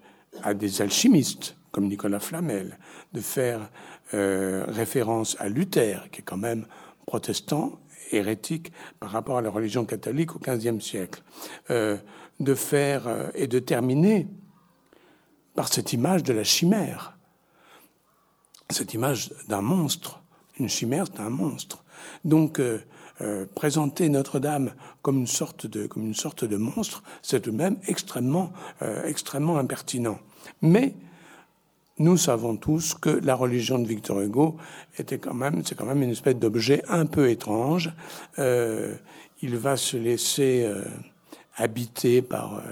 [0.42, 2.78] à des alchimistes comme Nicolas Flamel,
[3.12, 3.70] de faire
[4.14, 6.66] euh, référence à Luther, qui est quand même
[7.06, 7.80] protestant,
[8.12, 11.22] hérétique par rapport à la religion catholique au XVe siècle.
[11.70, 11.98] Euh,
[12.38, 14.28] de faire et de terminer
[15.54, 17.16] par cette image de la chimère,
[18.68, 20.22] cette image d'un monstre.
[20.58, 21.84] Une chimère, c'est un monstre.
[22.24, 22.78] Donc, euh,
[23.20, 27.56] euh, présenter Notre-Dame comme une sorte de comme une sorte de monstre, c'est tout de
[27.56, 28.52] même extrêmement
[29.04, 30.18] extrêmement impertinent.
[30.60, 30.94] Mais
[31.98, 34.58] nous savons tous que la religion de Victor Hugo
[34.98, 37.90] était quand même, c'est quand même une espèce d'objet un peu étrange.
[38.36, 40.70] il va se laisser
[41.56, 42.62] habité par euh,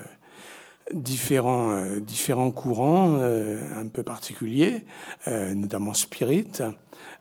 [0.93, 4.85] différents, euh, différents courants euh, un peu particuliers,
[5.27, 5.95] notamment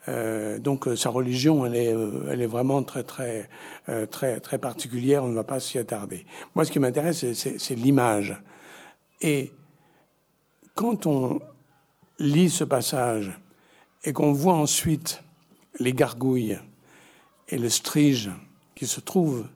[0.03, 0.59] spirit.
[0.59, 1.95] donc sa religion, elle est,
[2.29, 3.49] elle est vraiment très, très,
[4.11, 5.23] très, très particulière.
[5.23, 6.25] On ne va pas s'y attarder.
[6.55, 8.35] Moi, ce qui m'intéresse, c'est l'image.
[9.21, 9.51] Et
[10.75, 11.39] quand on
[12.19, 13.31] lit ce passage
[14.03, 15.23] et qu'on voit ensuite
[15.79, 16.59] les gargouilles
[17.49, 18.31] et le strige
[18.75, 19.47] qui se trouvent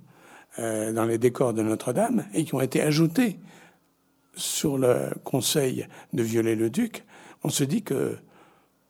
[0.60, 3.40] euh, dans les décors de Notre-Dame et qui ont été ajoutés
[4.36, 7.04] sur le conseil de Viollet-le-Duc,
[7.44, 8.18] on se dit que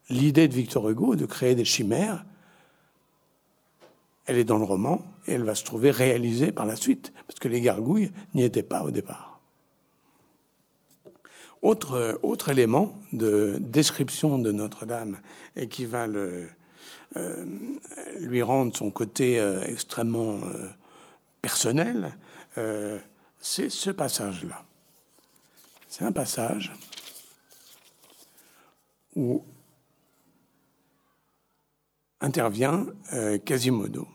[0.09, 2.25] l'idée de Victor Hugo de créer des chimères,
[4.25, 7.39] elle est dans le roman et elle va se trouver réalisée par la suite, parce
[7.39, 9.39] que les gargouilles n'y étaient pas au départ.
[11.61, 15.17] Autre, autre élément de description de Notre-Dame
[15.55, 16.45] et qui va euh,
[18.19, 20.39] lui rendre son côté euh, extrêmement
[21.41, 22.17] personnel,
[22.57, 22.99] euh,
[23.39, 24.65] c'est ce passage-là.
[25.87, 26.73] C'est un passage
[29.15, 29.43] où
[32.21, 34.07] intervient euh, Quasimodo,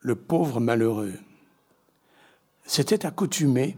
[0.00, 1.14] le pauvre malheureux.
[2.64, 3.76] S'était accoutumé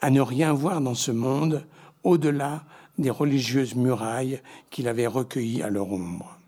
[0.00, 1.66] à ne rien voir dans ce monde
[2.04, 2.64] au-delà
[2.98, 6.38] des religieuses murailles qu'il avait recueillies à leur ombre.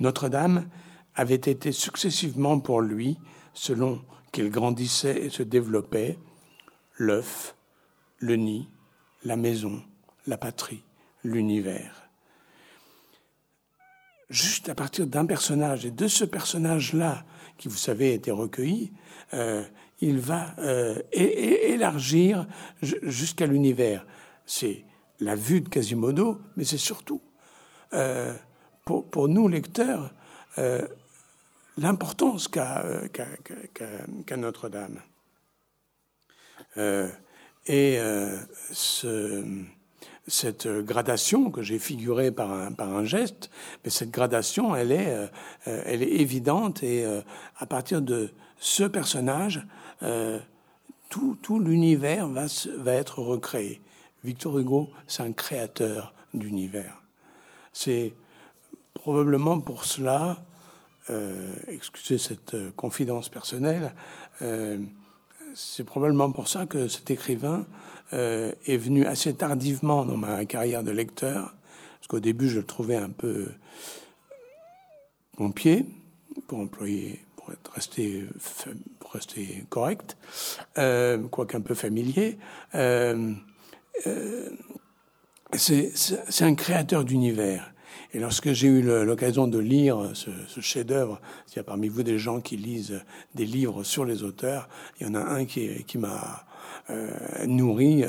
[0.00, 0.68] Notre-Dame
[1.14, 3.18] avait été successivement pour lui,
[3.54, 6.18] selon qu'il grandissait et se développait,
[6.98, 7.54] l'œuf,
[8.18, 8.68] le nid,
[9.24, 9.82] la maison,
[10.26, 10.82] la patrie,
[11.24, 12.05] l'univers.
[14.28, 17.24] Juste à partir d'un personnage et de ce personnage-là,
[17.58, 18.92] qui vous savez était recueilli,
[19.34, 19.62] euh,
[20.00, 22.46] il va euh, élargir
[22.82, 24.04] jusqu'à l'univers.
[24.44, 24.84] C'est
[25.20, 27.22] la vue de Quasimodo, mais c'est surtout
[27.94, 28.34] euh,
[28.84, 30.12] pour, nous lecteurs
[31.76, 32.84] l'importance qu'a
[34.26, 35.00] qu Notre-Dame.
[37.66, 37.98] Et
[38.72, 39.44] ce,
[40.28, 43.50] cette gradation que j'ai figurée par un, geste,
[43.84, 45.30] mais cette gradation, elle est,
[45.66, 47.06] elle est évidente et
[47.58, 49.64] à partir de ce personnage,
[51.08, 52.46] tout, l'univers va,
[52.78, 53.80] va être recréé.
[54.24, 57.02] Victor Hugo, c'est un créateur d'univers.
[57.72, 58.14] C'est
[58.94, 60.38] probablement pour cela,
[61.10, 63.94] euh, excusez cette euh, confidence personnelle,
[64.42, 64.78] euh,
[65.58, 67.66] c'est probablement pour ça que cet écrivain
[68.12, 71.54] est venu assez tardivement dans ma carrière de lecteur,
[71.98, 73.48] parce qu'au début je le trouvais un peu
[75.36, 75.86] pompier,
[76.46, 80.16] pour employer, pour rester correct,
[80.74, 82.38] quoique un peu familier.
[82.74, 83.32] Euh,
[85.54, 87.72] c'est un créateur d'univers.
[88.12, 92.18] Et lorsque j'ai eu l'occasion de lire ce, chef-d'œuvre, s'il y a parmi vous des
[92.18, 93.00] gens qui lisent
[93.34, 94.68] des livres sur les auteurs,
[95.00, 96.44] il y en a un qui, m'a
[96.90, 98.04] euh, nourri.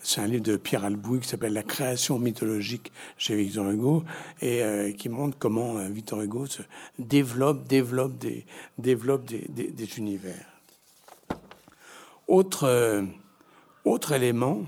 [0.00, 4.04] C'est un livre de Pierre Albouy qui s'appelle La création mythologique chez Victor Hugo
[4.40, 6.62] et euh, qui montre comment euh, Victor Hugo se
[6.98, 8.44] développe, développe des,
[8.78, 10.46] développe des, univers.
[12.28, 13.02] Autre, euh,
[13.84, 14.62] autre élément,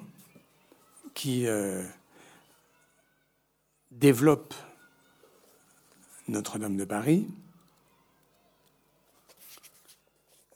[1.14, 1.83] qui euh,
[3.92, 4.53] développe
[6.28, 7.28] Notre-Dame de Paris,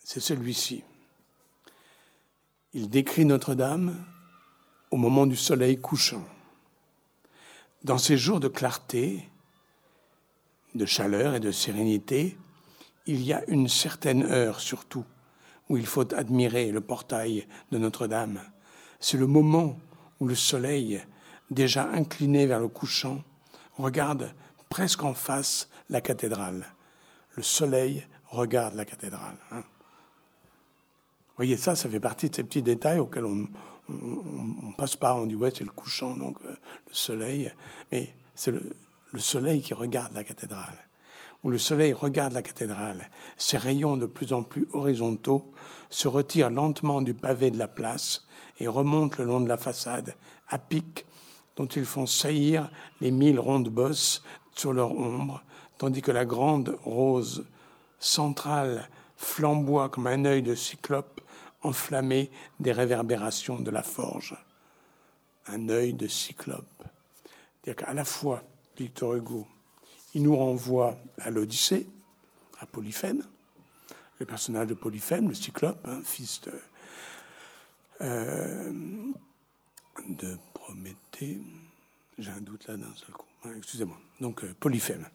[0.03, 0.83] c'est celui-ci.
[2.73, 4.05] Il décrit Notre-Dame
[4.91, 6.25] au moment du soleil couchant.
[7.85, 9.29] Dans ces jours de clarté,
[10.75, 12.39] de chaleur et de sérénité,
[13.07, 15.05] il y a une certaine heure surtout
[15.69, 18.41] où il faut admirer le portail de Notre-Dame.
[19.01, 19.79] C'est le moment
[20.21, 21.03] où le soleil,
[21.51, 23.23] déjà incliné vers le couchant,
[23.77, 24.35] regarde
[24.69, 26.67] presque en face la cathédrale.
[27.37, 29.37] Le soleil regarde la cathédrale.
[29.51, 29.61] Hein.
[29.61, 33.47] Vous voyez, ça, ça fait partie de ces petits détails auxquels on
[33.89, 35.15] ne passe pas.
[35.15, 36.51] On dit, ouais, c'est le couchant, donc euh,
[36.89, 37.53] le soleil.
[37.93, 38.75] Mais c'est le,
[39.13, 40.77] le soleil qui regarde la cathédrale.
[41.45, 45.53] Où le soleil regarde la cathédrale, ses rayons de plus en plus horizontaux
[45.89, 48.27] se retirent lentement du pavé de la place
[48.59, 50.17] et remontent le long de la façade,
[50.49, 51.07] à pic,
[51.57, 54.23] dont ils font saillir les mille rondes bosses
[54.59, 55.43] sur leur ombre,
[55.79, 57.47] tandis que la grande rose
[58.01, 61.21] centrale flamboie comme un œil de cyclope
[61.63, 64.37] enflammé des réverbérations de la forge.
[65.47, 66.65] Un œil de cyclope.
[67.63, 68.43] C'est-à-dire qu'à la fois,
[68.77, 69.47] Victor Hugo,
[70.15, 71.87] il nous renvoie à l'Odyssée,
[72.61, 73.23] à Polyphème,
[74.19, 76.41] le personnage de Polyphème, le cyclope, hein, fils
[78.01, 78.73] euh,
[80.09, 81.41] de Prométhée.
[82.19, 83.28] J'ai un doute là d'un seul coup.
[83.57, 83.99] Excusez-moi.
[84.21, 85.07] Donc euh, Polyphème.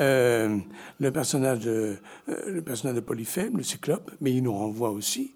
[0.00, 0.58] Euh,
[0.98, 5.34] le personnage de le Polyphème, le Cyclope, mais il nous renvoie aussi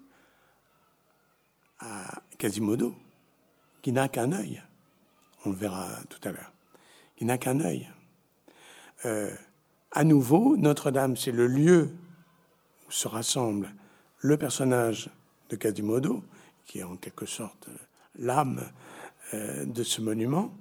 [1.79, 2.95] à Quasimodo,
[3.81, 4.63] qui n'a qu'un œil.
[5.45, 6.51] On le verra tout à l'heure.
[7.15, 7.87] Qui n'a qu'un œil.
[9.91, 11.91] à nouveau, Notre-Dame, c'est le lieu
[12.87, 13.73] où se rassemble
[14.19, 15.09] le personnage
[15.49, 16.23] de Quasimodo
[16.67, 17.69] qui est en quelque sorte
[18.19, 18.61] l'âme
[19.33, 20.53] euh, de ce monument,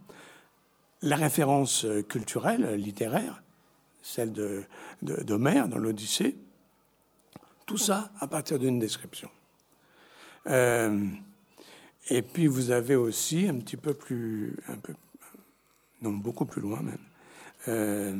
[1.02, 3.42] la référence culturelle, littéraire,
[4.02, 4.32] celle
[5.02, 6.36] d'Homère de, dans l'Odyssée,
[7.66, 9.28] tout ça à partir d'une description.
[10.46, 11.06] Euh,
[12.08, 14.56] et puis vous avez aussi un petit peu plus,
[16.02, 16.98] non beaucoup plus loin même,
[17.66, 18.16] euh,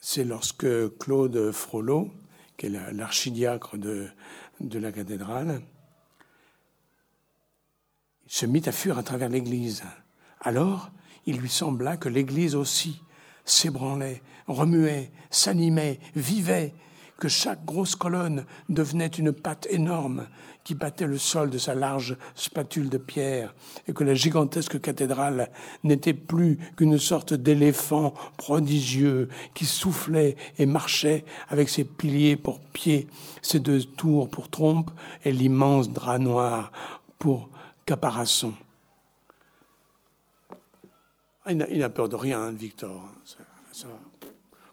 [0.00, 0.66] c'est lorsque
[0.98, 2.12] Claude Frollo,
[2.56, 4.06] qui est l'archidiacre de,
[4.60, 5.60] de la cathédrale,
[8.26, 9.82] se mit à fuir à travers l'église.
[10.40, 10.90] Alors,
[11.26, 13.00] il lui sembla que l'église aussi
[13.44, 16.74] s'ébranlait, remuait, s'animait, vivait,
[17.18, 20.26] que chaque grosse colonne devenait une patte énorme
[20.64, 23.54] qui battait le sol de sa large spatule de pierre,
[23.86, 25.50] et que la gigantesque cathédrale
[25.84, 33.06] n'était plus qu'une sorte d'éléphant prodigieux qui soufflait et marchait avec ses piliers pour pieds,
[33.42, 34.90] ses deux tours pour trompe
[35.24, 36.72] et l'immense drap noir
[37.18, 37.50] pour
[37.84, 38.54] caparaçon.
[41.44, 43.08] Ah, il n'a peur de rien, Victor.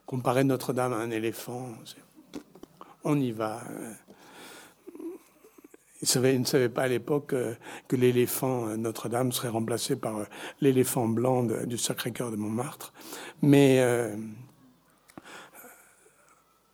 [0.05, 1.70] Comparer Notre-Dame à un éléphant,
[3.03, 3.62] on y va.
[6.01, 7.53] Il, ne savait pas à l'époque euh,
[7.88, 10.26] que l'éléphant euh, Notre-Dame serait remplacé par euh,
[10.59, 12.91] l'éléphant blanc du Sacré-Cœur de Montmartre.
[13.43, 13.80] Mais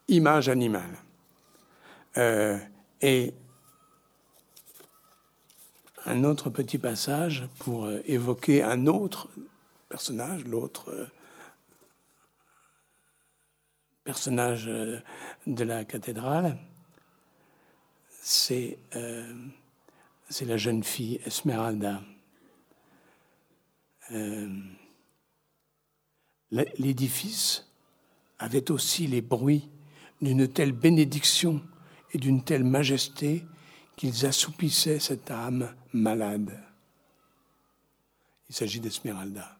[0.07, 0.97] image animale.
[2.15, 3.33] et
[6.08, 9.30] un autre petit passage pour évoquer un autre
[9.89, 11.08] personnage, l'autre
[14.03, 16.58] personnage de la cathédrale
[18.51, 19.34] euh,
[20.30, 22.01] c'est la jeune fille Esmeralda.
[24.12, 24.49] Euh,
[26.51, 27.72] l'édifice
[28.39, 29.70] avait aussi les bruits
[30.22, 31.62] d'une telle bénédiction
[32.12, 33.45] et d'une telle majesté
[33.97, 36.57] qu'ils assoupissaient cette âme malade.
[38.47, 39.57] Il s'agit d'Esmeralda.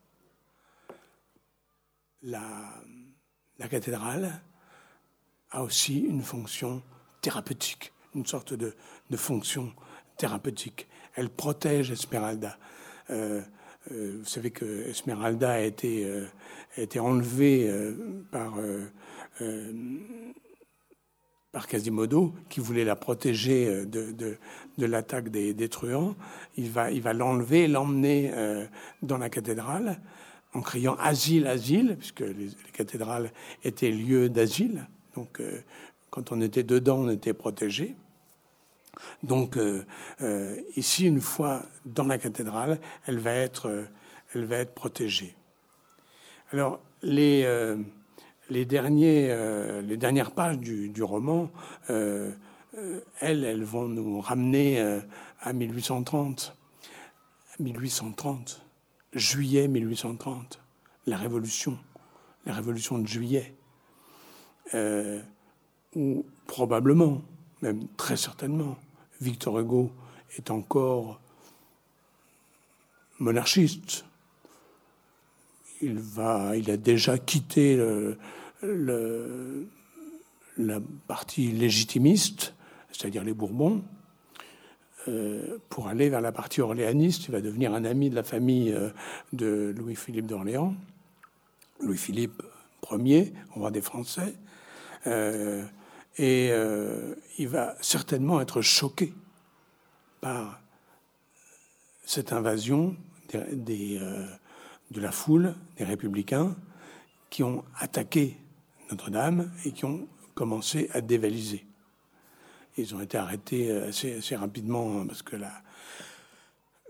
[2.22, 2.74] La,
[3.70, 4.42] cathédrale
[5.52, 6.82] a aussi une fonction
[7.22, 8.74] thérapeutique une sorte de,
[9.16, 9.72] fonction
[10.18, 10.88] thérapeutique.
[11.16, 12.58] Elle protège Esmeralda.
[13.10, 13.42] Euh,
[13.92, 16.26] euh, vous savez que Esmeralda a été, euh,
[16.78, 17.72] a été enlevée
[18.32, 18.56] par,
[21.52, 26.16] par Quasimodo, qui voulait la protéger de, de, l'attaque des, des, truands.
[26.56, 28.32] Il va, il va l'enlever, l'emmener
[29.02, 30.00] dans la cathédrale
[30.54, 33.32] en criant asile, asile, puisque les, les cathédrales
[33.64, 34.88] étaient lieux d'asile.
[35.16, 35.42] Donc,
[36.10, 37.96] quand on était dedans, on était protégé.
[39.24, 39.84] Donc euh,
[40.22, 43.84] euh, ici, une fois dans la cathédrale, elle va être, euh,
[44.34, 45.36] elle va être protégée.
[46.52, 47.46] Alors les,
[48.50, 49.36] les, derniers,
[49.84, 51.50] les dernières pages du, roman,
[51.90, 52.36] elles,
[53.22, 54.80] elles vont nous ramener
[55.42, 56.58] à 1830.
[57.60, 58.62] 1830,
[59.14, 60.60] juillet 1830,
[61.08, 61.78] la révolution,
[62.46, 63.56] la révolution de juillet,
[65.96, 67.22] ou probablement,
[67.62, 68.78] même très certainement,
[69.22, 69.92] Victor Hugo
[70.38, 71.20] est encore
[73.20, 74.06] monarchiste.
[75.82, 77.78] Il, va, il a déjà quitté
[80.58, 82.54] la partie légitimiste,
[82.92, 83.84] c'est-à-dire les Bourbons,
[85.08, 87.26] euh, pour aller vers la partie orléaniste.
[87.28, 88.90] Il va devenir un ami de la famille euh,
[89.32, 90.76] de Louis-Philippe d'Orléans,
[91.80, 92.44] Louis-Philippe
[92.92, 94.34] Ier, roi des Français.
[95.06, 95.64] Euh,
[96.18, 96.50] et
[97.38, 99.14] il va certainement être choqué
[100.20, 100.60] par
[102.04, 102.96] cette invasion
[103.54, 104.00] des,
[104.92, 106.56] de la foule, des républicains,
[107.30, 108.38] qui ont attaqué
[108.90, 111.66] Notre-Dame et qui ont commencé à dévaliser.
[112.78, 115.52] Ils ont été arrêtés assez, assez rapidement parce que la,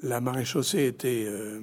[0.04, 1.60] la maréchaussée était, euh,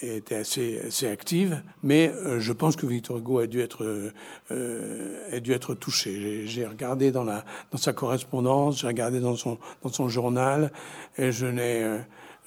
[0.00, 4.10] était assez, assez, active, mais euh, je pense que Victor Hugo a dû être,
[4.50, 6.46] euh, a dû être touché.
[6.46, 10.72] J'ai regardé dans, la, dans sa correspondance, j'ai regardé dans son, dans son journal,
[11.16, 12.00] et je n'ai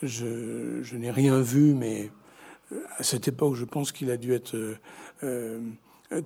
[0.03, 2.09] je, rien vu, mais
[2.97, 4.55] à cette époque, je pense qu'il a dû être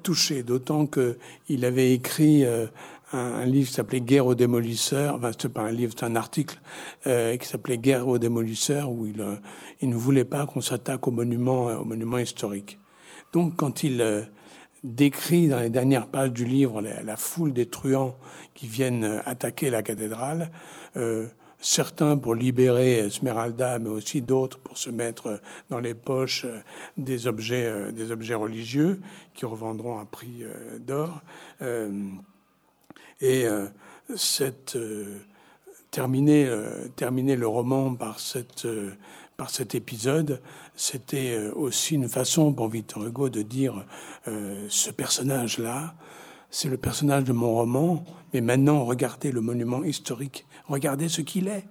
[0.03, 2.45] touché, d'autant qu'il avait écrit
[3.13, 5.15] un, livre qui s'appelait Guerre aux démolisseurs.
[5.15, 6.59] Enfin, c'est pas un livre, c'est un article
[7.07, 9.35] euh, qui s'appelait Guerre aux démolisseurs, où il, euh,
[9.81, 12.79] il ne voulait pas qu'on s'attaque aux monuments, euh, aux monuments historiques.
[13.33, 14.21] Donc, quand il euh,
[14.83, 18.15] décrit dans les dernières pages du livre la, la foule des truands
[18.53, 20.51] qui viennent attaquer la cathédrale,
[21.60, 26.45] certains pour libérer Esmeralda, mais aussi d'autres pour se mettre dans les poches
[26.97, 27.72] des objets,
[28.12, 29.01] objets religieux
[29.34, 30.43] qui revendront à prix
[30.80, 31.22] d'or.
[33.22, 33.68] Et euh,
[34.16, 35.20] cette, euh,
[35.91, 40.41] terminer, euh, terminer le roman par cet épisode,
[40.76, 43.86] c'était aussi une façon pour Victor Hugo de dire
[44.26, 45.95] ce personnage-là,
[46.51, 48.03] c'est le personnage de mon roman,
[48.34, 51.65] mais maintenant regardez le monument historique, regardez ce qu'il est.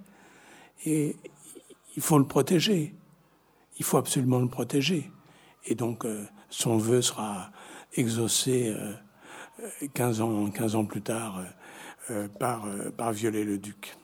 [0.84, 1.16] Et
[1.96, 2.94] il faut le protéger.
[3.78, 5.10] Il faut absolument le protéger.
[5.66, 6.06] Et donc,
[6.50, 7.50] son vœu sera
[7.94, 8.74] exaucé
[9.94, 11.44] 15 ans, 15 ans plus tard, euh,
[12.10, 13.96] euh, par, euh, par Viollet-le-Duc.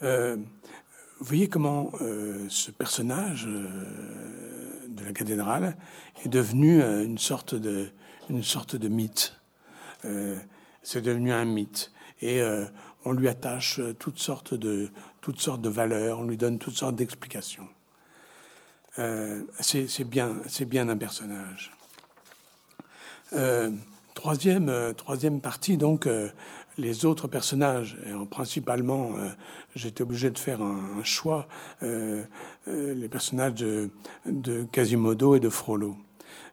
[0.00, 1.90] vous voyez comment
[2.48, 5.76] ce personnage de la cathédrale
[6.24, 7.90] est devenu une sorte de,
[8.30, 9.34] une sorte de mythe.
[10.82, 11.90] c'est devenu un mythe.
[12.22, 12.40] Et
[13.08, 14.90] on lui attache toutes sortes de,
[15.20, 17.68] toutes sortes de valeurs, on lui donne toutes sortes d'explications.
[19.60, 20.36] c'est bien,
[20.66, 21.72] bien un personnage.
[24.14, 26.06] troisième, troisième partie, donc,
[26.78, 29.28] les autres personnages, et principalement, euh,
[29.74, 31.48] j'étais obligé de faire un, choix,
[31.82, 32.22] euh,
[32.68, 35.96] euh, les personnages de, Quasimodo et de Frollo.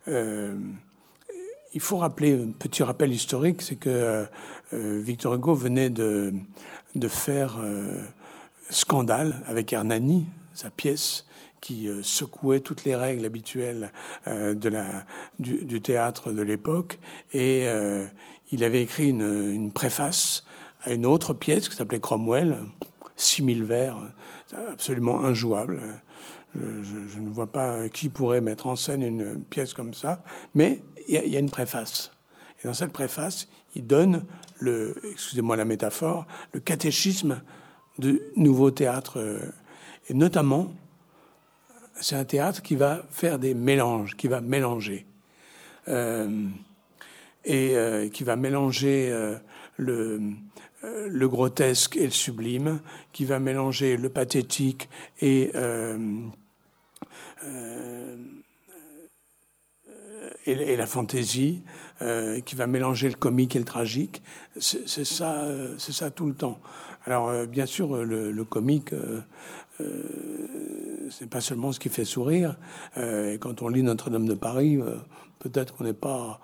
[0.07, 4.25] il faut rappeler, un petit rappel historique, c'est que
[4.71, 6.33] Victor Hugo venait de,
[6.95, 7.57] de faire
[8.69, 11.25] scandale avec Hernani, sa pièce,
[11.61, 13.91] qui secouait toutes les règles habituelles
[14.27, 15.05] de la,
[15.39, 16.99] du, théâtre de l'époque.
[17.33, 17.67] Et
[18.51, 20.45] il avait écrit une, préface
[20.83, 22.59] à une autre pièce qui s'appelait Cromwell,
[23.15, 23.97] 6000 vers,
[24.71, 25.81] absolument injouable.
[26.55, 31.15] Je, ne vois pas qui pourrait mettre en scène une pièce comme ça, mais il
[31.15, 32.11] y, a une préface.
[32.63, 34.25] Et dans cette préface, il donne
[34.61, 37.41] excusez-moi la métaphore, le catéchisme
[37.99, 39.19] du nouveau théâtre.
[40.09, 40.73] Et notamment,
[42.01, 45.05] c'est un théâtre qui va faire des mélanges, qui va mélanger.
[45.87, 46.49] Euh,
[47.45, 49.35] et euh, qui va mélanger euh,
[49.77, 50.19] le,
[50.83, 52.79] euh, le, grotesque et le sublime,
[53.13, 54.89] qui va mélanger le pathétique
[55.21, 55.51] et,
[60.45, 61.63] et, la fantaisie,
[62.45, 64.21] qui va mélanger le comique et le tragique.
[64.59, 66.59] C'est ça, c'est ça tout le temps.
[67.05, 68.93] Alors bien sûr, le, le comique.
[68.93, 69.21] Euh,
[71.09, 72.57] c'est pas seulement ce qui fait sourire.
[72.97, 74.79] et quand on lit Notre-Dame de Paris,
[75.39, 76.39] peut-être qu'on n'est pas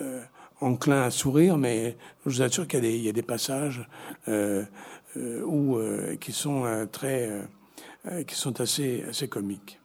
[0.00, 0.22] euh,
[0.60, 3.86] enclin à sourire, mais je vous assure qu'il y, a des passages
[4.28, 4.64] euh,
[5.16, 5.78] euh, où,
[6.18, 7.42] qui sont très,
[8.26, 9.78] qui sont assez, assez comiques.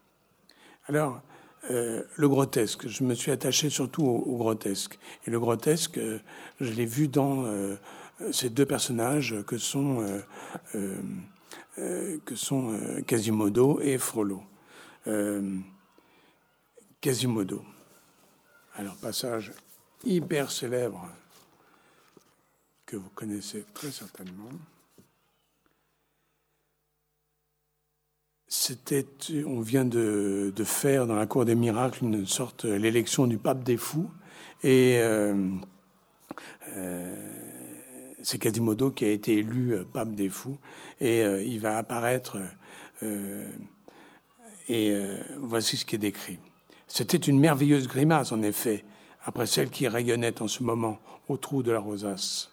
[0.88, 1.22] Alors,
[1.70, 4.98] le grotesque, je me suis attaché surtout au, grotesque.
[5.26, 6.00] Et le grotesque,
[6.60, 7.46] je l'ai vu dans
[8.32, 10.04] ces deux personnages que sont,
[10.74, 12.74] que sont
[13.06, 14.42] Quasimodo et Frollo.
[17.02, 17.64] Quasimodo.
[18.76, 19.52] Alors, passage
[20.04, 21.08] hyper célèbre
[22.86, 24.50] que vous connaissez très certainement.
[29.46, 33.78] On vient de, faire dans la cour des miracles une sorte l'élection du pape des
[33.78, 34.10] fous,
[34.64, 35.36] et euh,
[36.76, 37.16] euh,
[38.24, 40.58] c'est Quasimodo qui a été élu pape des fous,
[41.00, 42.38] et euh, il va apparaître.
[44.68, 44.94] et
[45.38, 46.40] voici ce qui est décrit.
[46.88, 48.84] C'était une merveilleuse grimace, en effet,
[49.26, 52.52] après celle qui rayonnait en ce moment au trou de la rosace.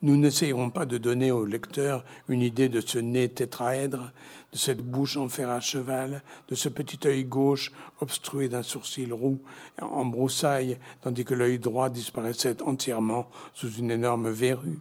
[0.00, 4.12] Nous n'essayerons pas de donner au lecteur une idée de ce nez tétraèdre,
[4.52, 9.12] de cette bouche en fer à cheval, de ce petit œil gauche obstrué d'un sourcil
[9.12, 9.40] roux
[9.80, 14.78] en broussaille, tandis que l'œil droit disparaissait entièrement sous une énorme verrue,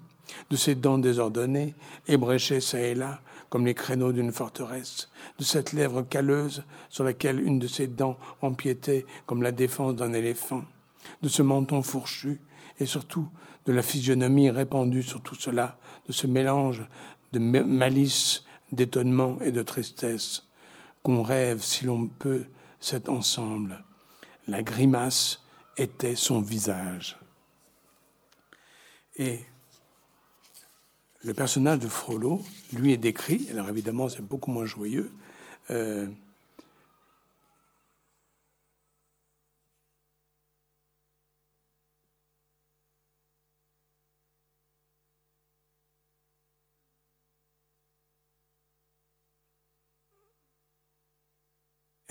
[0.49, 1.75] de ses dents désordonnées,
[2.07, 5.09] ébréchées çà et là, comme les créneaux d'une forteresse,
[5.39, 10.13] de cette lèvre calleuse sur laquelle une de ses dents empiétait comme la défense d'un
[10.13, 10.63] éléphant,
[11.21, 12.41] de ce menton fourchu
[12.79, 13.27] et surtout
[13.65, 16.87] de la physionomie répandue sur tout cela, de ce mélange
[17.33, 20.43] de malice, d'étonnement et de tristesse,
[21.03, 22.45] qu'on rêve, si l'on peut,
[22.79, 23.83] cet ensemble.
[24.47, 25.41] La grimace
[25.77, 27.17] était son visage.
[29.15, 29.39] Et
[31.23, 32.41] le personnage de Frollo,
[32.73, 35.11] lui, est décrit, alors évidemment c'est beaucoup moins joyeux,
[35.71, 36.07] euh,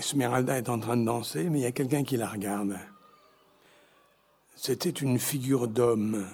[0.06, 2.78] Esmeralda est en train de danser, mais il y a quelqu'un qui la regarde.
[4.54, 6.24] C'était une figure d'homme,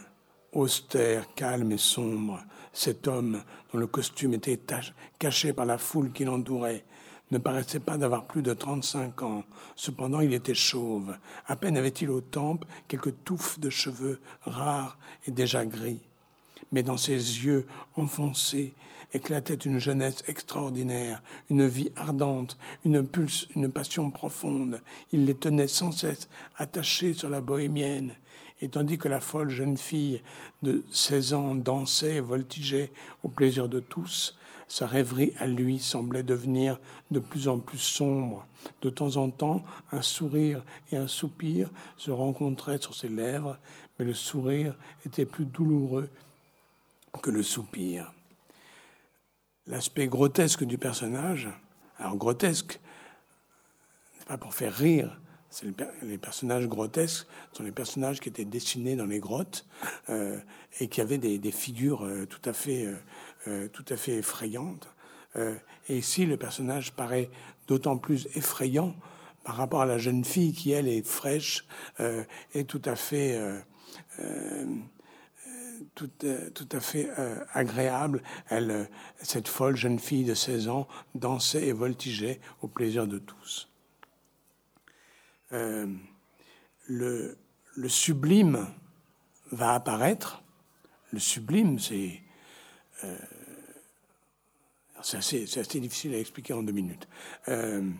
[0.53, 2.45] austère, calme et sombre.
[2.75, 3.43] Cet homme,
[3.73, 4.61] dont le costume était
[5.18, 6.85] caché par la foule qui l'entourait,
[7.31, 9.43] ne paraissait pas d'avoir plus de 35 ans.
[9.75, 11.16] Cependant, il était chauve.
[11.47, 16.03] À peine avait-il aux tempes quelques touffes de cheveux rares et déjà gris.
[16.73, 17.66] Mais dans ses yeux
[17.97, 18.75] enfoncés
[19.13, 24.81] éclatait une jeunesse extraordinaire, une vie ardente, une pulse, une passion profonde.
[25.13, 28.15] Il les tenait sans cesse attachés sur la bohémienne.
[28.61, 30.23] Et tandis que la folle jeune fille
[30.63, 32.93] de 16 ans dansait et voltigeait
[33.25, 34.37] au plaisir de tous,
[34.69, 36.79] sa rêverie à lui semblait devenir
[37.11, 38.47] de plus en plus sombre.
[38.81, 43.59] De temps en temps, un sourire et un soupir se rencontraient sur ses lèvres,
[43.99, 46.09] mais le sourire était plus douloureux
[47.21, 48.13] que le soupir
[49.67, 51.49] l'aspect grotesque du personnage.
[51.99, 52.81] Alors grotesque,
[54.27, 55.19] pas pour faire rire,
[56.03, 59.67] les, personnages grotesques sont les personnages qui étaient dessinés dans les grottes
[60.09, 60.39] euh,
[60.81, 62.89] et qui avaient des, figures euh, tout à fait,
[63.47, 64.89] euh, tout à fait effrayantes.
[65.37, 67.31] et ici, le personnage paraît
[67.67, 68.95] d'autant plus effrayant
[69.45, 71.67] par rapport à la jeune fille qui, elle, est fraîche
[72.55, 73.41] et tout à fait,
[75.95, 76.11] tout,
[76.55, 77.11] tout, à fait
[77.53, 78.22] agréable.
[78.49, 78.88] Elle,
[79.20, 83.68] cette folle jeune fille de 16 ans dansait et voltigeait au plaisir de tous.
[85.53, 85.86] Euh,
[86.86, 87.36] le,
[87.88, 88.68] sublime
[89.51, 90.43] va apparaître.
[91.12, 92.20] Le sublime, c'est
[93.05, 93.16] euh,
[95.03, 97.09] c'est assez, difficile à expliquer en deux minutes.
[97.49, 97.90] Euh,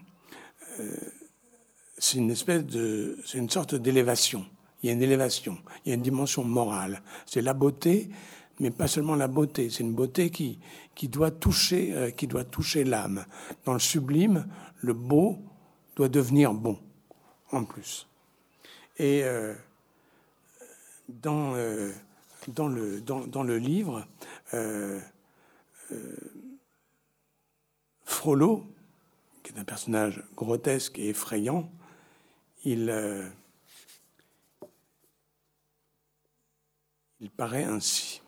[1.99, 4.47] c'est une espèce de, c'est une sorte d'élévation.
[4.83, 7.03] Il y a une élévation, il y a une dimension morale.
[7.27, 8.11] C'est la beauté,
[8.59, 9.71] mais pas seulement la beauté.
[9.71, 10.59] C'est une beauté qui,
[11.09, 13.25] doit toucher, doit toucher l'âme.
[13.65, 14.47] Dans le sublime,
[14.81, 15.39] le beau
[15.97, 16.79] doit devenir bon
[17.53, 18.09] en plus.
[18.99, 19.55] Et euh,
[21.09, 21.93] dans, euh,
[22.49, 24.07] dans, le, dans, dans, le livre,
[24.55, 25.01] euh,
[28.05, 28.67] Frollo,
[29.43, 31.71] qui est un personnage grotesque et effrayant,
[32.65, 32.91] il,
[37.23, 38.21] il paraît ainsi.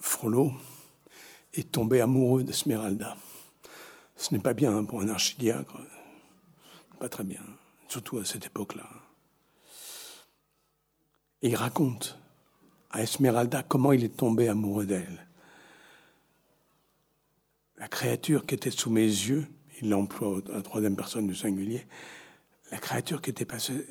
[0.00, 0.52] Frollo
[1.54, 3.16] est tombé amoureux d'Esmeralda.
[4.16, 5.76] Ce n'est pas bien pour un archidiacre,
[6.98, 7.42] pas très bien,
[7.88, 9.07] surtout à cette époque-là.
[11.42, 12.18] Et il raconte
[12.90, 15.26] à Esmeralda comment il est tombé amoureux d'elle.
[17.76, 19.46] La créature qui était sous mes yeux,
[19.80, 21.86] il l'emploie à la troisième personne du singulier,
[22.72, 23.86] la créature qui était, passée,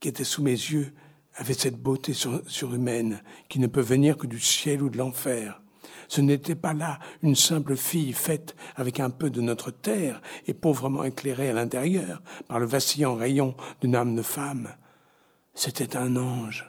[0.00, 0.92] qui était sous mes yeux
[1.36, 5.62] avait cette beauté surhumaine qui ne peut venir que du ciel ou de l'enfer.
[6.08, 10.52] Ce n'était pas là une simple fille faite avec un peu de notre terre et
[10.52, 14.68] pauvrement éclairée à l'intérieur par le vacillant rayon d'une âme de femme.
[15.54, 16.66] C'était un ange,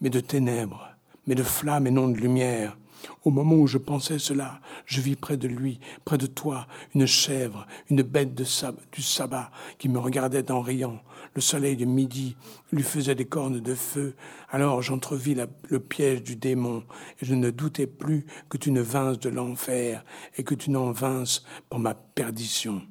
[0.00, 0.88] mais de ténèbres,
[1.26, 2.76] mais de flammes et non de lumière,
[3.24, 7.06] au moment où je pensais cela, je vis près de lui, près de toi, une
[7.06, 8.44] chèvre, une bête de
[8.92, 11.00] du sabbat qui me regardait en riant.
[11.34, 12.36] Le soleil de midi
[12.72, 14.14] lui faisait des cornes de feu.
[14.50, 15.36] Alors j'entrevis
[15.68, 16.84] le piège du démon
[17.20, 20.04] et je ne doutais plus que tu ne vinces de l'enfer
[20.36, 22.82] et que tu n'en vinces pour ma perdition.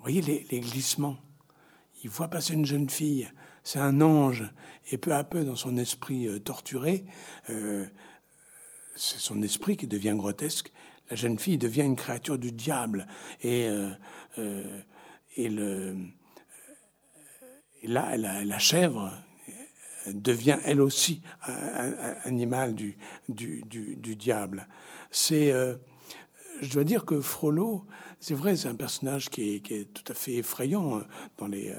[0.00, 1.16] Voyez les, glissements?
[2.02, 3.30] Il voit passer une jeune fille,
[3.62, 4.50] c'est un ange,
[4.90, 7.04] et peu à peu, dans son esprit euh, torturé,
[7.50, 7.86] euh,
[8.96, 10.72] c'est son esprit qui devient grotesque.
[11.10, 13.06] La jeune fille devient une créature du diable.
[13.42, 13.68] Et,
[14.38, 15.94] euh,
[17.82, 19.12] là, la, chèvre
[20.06, 21.92] devient elle aussi un,
[22.24, 22.96] animal du,
[23.28, 24.68] diable.
[25.10, 25.52] C'est,
[26.60, 27.86] je dois dire que Frollo,
[28.20, 31.02] c'est vrai, c'est un personnage qui est, tout à fait effrayant
[31.38, 31.74] dans les,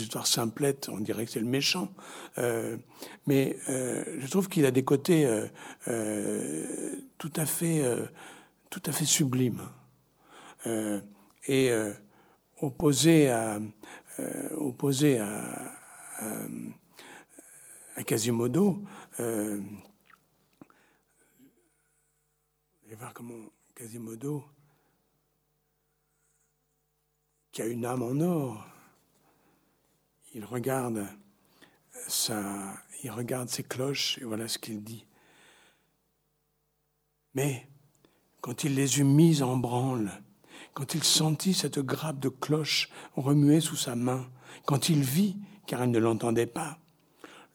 [0.00, 1.92] histoires simplettes, on dirait que c'est le méchant.
[2.38, 2.76] Euh,
[3.26, 5.26] mais euh, je trouve qu'il a des côtés
[5.88, 7.82] euh, tout à fait,
[8.70, 9.68] tout à fait sublimes.
[11.48, 11.72] et
[12.60, 13.58] opposé à,
[14.56, 15.74] opposé à,
[17.96, 18.82] à, Quasimodo,
[19.20, 19.60] euh,
[22.96, 23.34] voir comment
[23.74, 24.44] Quasimodo,
[27.54, 28.66] qui a une âme en or,
[30.34, 31.06] il regarde
[33.04, 35.06] il regarde ses cloches et voilà ce qu'il dit.
[37.36, 37.68] Mais
[38.40, 40.10] quand il les eut mises en branle,
[40.72, 44.28] quand il sentit cette grappe de cloches remuer sous sa main,
[44.66, 45.36] quand il vit,
[45.68, 46.78] car il ne l'entendait pas,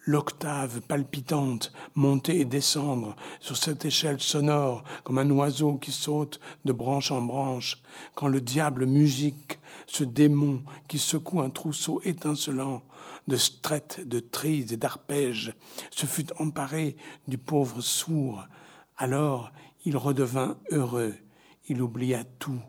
[0.10, 6.74] l'octave palpitante monter et descendre sur cette échelle sonore comme un oiseau qui saute de
[6.74, 7.80] branche en branche,
[8.16, 12.82] quand le diable musique, ce démon qui secoue un trousseau étincelant
[13.28, 15.54] de strettes, de trilles et d'arpèges,
[15.92, 16.98] se fut emparé
[17.28, 18.48] du pauvre sourd.
[18.98, 19.52] Alors
[19.86, 21.14] il redevint heureux,
[21.68, 22.62] il oublia tout,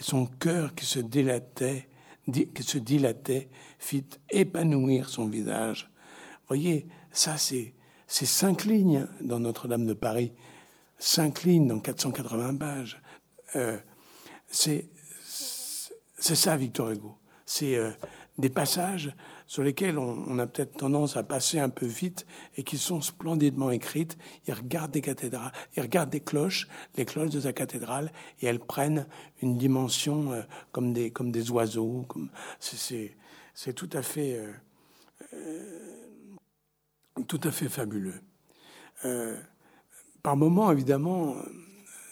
[0.00, 1.88] et son cœur qui se dilatait,
[2.26, 5.88] qui se dilatait fit épanouir son visage
[6.48, 7.74] voyez, ça, c'est
[8.06, 10.32] cinq lignes dans Notre-Dame de Paris,
[10.98, 13.00] cinq lignes dans 480 pages.
[13.54, 13.78] Euh,
[14.48, 14.88] c'est
[16.18, 17.16] ça, Victor Hugo.
[17.44, 17.90] C'est euh,
[18.38, 19.14] des passages
[19.46, 22.26] sur lesquels on, a peut-être tendance à passer un peu vite
[22.56, 24.18] et qui sont splendidement écrites.
[24.46, 26.66] Il regarde des cathédrales, il regarde des cloches,
[26.96, 29.06] les cloches de sa cathédrale, et elles prennent
[29.40, 30.42] une dimension euh,
[30.72, 32.04] comme des comme des oiseaux.
[32.08, 34.40] Comme c'est tout à fait
[35.32, 36.05] euh,
[37.28, 38.20] tout à fait fabuleux.
[40.22, 41.36] par moments, évidemment,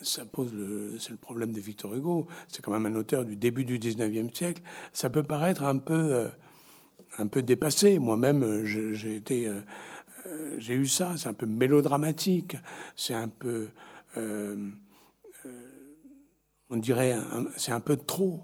[0.02, 2.26] ça pose le, c'est le problème de Victor Hugo.
[2.48, 4.62] C'est quand même un auteur du début du 19e siècle.
[4.92, 6.30] Ça peut paraître un peu,
[7.18, 7.98] un peu dépassé.
[7.98, 8.64] Moi-même, euh,
[10.26, 11.14] euh, j'ai eu ça.
[11.16, 12.56] C'est un peu mélodramatique.
[12.96, 13.68] C'est un peu,
[14.16, 14.70] euh,
[16.70, 17.16] on dirait,
[17.56, 18.42] c'est un peu trop.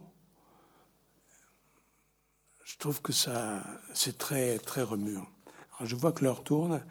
[2.65, 3.63] Je trouve que ça,
[3.95, 5.27] c'est très, très remuant.
[5.83, 6.83] Je vois que l'heure tourne.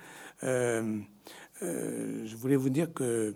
[0.41, 3.35] je voulais vous dire que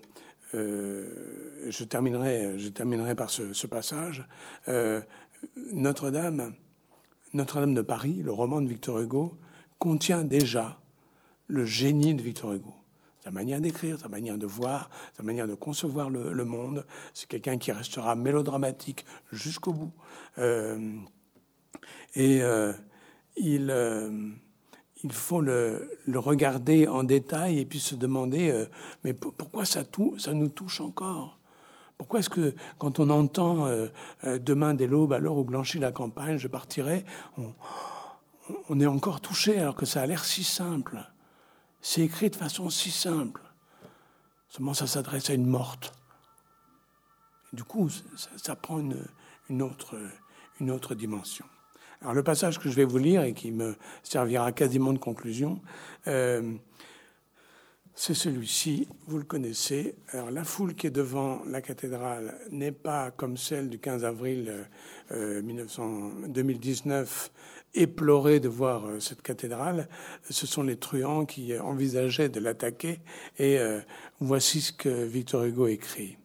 [0.53, 4.27] je terminerai, je terminerai par ce, passage.
[5.73, 6.53] Notre-Dame
[7.33, 9.37] notre-Dame de Paris, le roman de Victor Hugo,
[9.79, 10.79] contient déjà
[11.47, 12.73] le génie de Victor Hugo.
[13.23, 16.85] Sa manière d'écrire, sa manière de voir, sa manière de concevoir le, monde.
[17.13, 19.93] C'est quelqu'un qui restera mélodramatique jusqu'au bout.
[20.37, 20.97] Euh,
[22.15, 22.73] et euh,
[23.37, 24.29] il, euh,
[25.03, 28.65] il faut le, regarder en détail et puis se demander,
[29.03, 29.83] mais pourquoi ça,
[30.33, 31.39] nous touche encore?
[31.97, 33.87] Pourquoi est-ce que quand on entend euh,
[34.23, 37.05] euh, demain dès l'aube, l'heure où blanchit la campagne, je partirai,
[38.67, 40.99] on, est encore touché alors que ça a l'air si simple?
[41.81, 43.41] C'est écrit de façon si simple.
[44.49, 45.93] Seulement ça s'adresse à une morte.
[47.53, 47.89] du coup,
[48.35, 48.79] ça, prend
[49.49, 51.45] une autre dimension.
[52.03, 55.59] Alors le passage que je vais vous lire et qui me servira quasiment de conclusion,
[56.07, 56.53] euh,
[57.95, 59.95] c'est celui-ci, vous le connaissez.
[60.31, 64.67] La foule qui est devant la cathédrale n'est pas comme celle du 15 avril
[65.11, 69.87] 2019, euh, éplorée de voir euh, cette cathédrale.
[70.29, 72.99] Ce sont les truands qui envisageaient de l'attaquer.
[73.37, 73.79] Et euh,
[74.19, 76.17] voici ce que Victor Hugo écrit.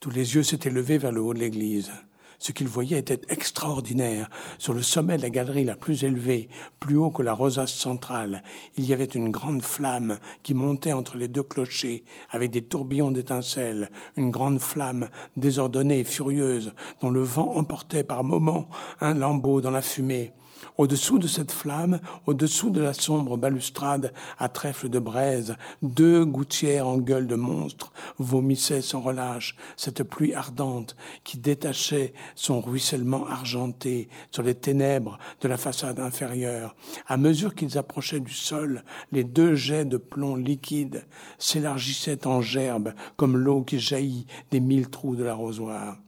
[0.00, 1.92] Tous les yeux s'étaient levés vers le haut de l'église.
[2.38, 4.30] Ce qu'il voyait était extraordinaire.
[4.58, 8.42] Sur le sommet de la galerie la plus élevée, plus haut que la rosace centrale,
[8.76, 13.10] il y avait une grande flamme qui montait entre les deux clochers avec des tourbillons
[13.10, 18.68] d'étincelles, une grande flamme désordonnée et furieuse dont le vent emportait par moments
[19.00, 20.32] un lambeau dans la fumée.
[20.76, 26.88] Au-dessous de cette flamme, au-dessous de la sombre balustrade à trèfle de braise, deux gouttières
[26.88, 34.08] en gueule de monstre vomissaient sans relâche cette pluie ardente qui détachait son ruissellement argenté
[34.30, 36.74] sur les ténèbres de la façade inférieure.
[37.06, 41.04] À mesure qu'ils approchaient du sol, les deux jets de plomb liquide
[41.38, 45.98] s'élargissaient en gerbes comme l'eau qui jaillit des mille trous de l'arrosoir.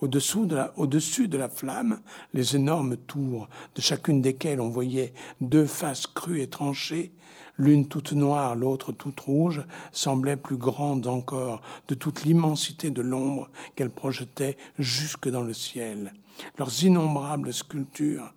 [0.00, 2.00] Au-dessous de, la, au-dessus de la flamme,
[2.34, 7.12] les énormes tours, de chacune desquelles on voyait deux faces crues et tranchées,
[7.58, 9.62] l'une toute noire, l'autre toute rouge,
[9.92, 16.14] semblaient plus grandes encore de toute l'immensité de l'ombre qu'elles projetaient jusque dans le ciel.
[16.58, 18.32] Leurs innombrables sculptures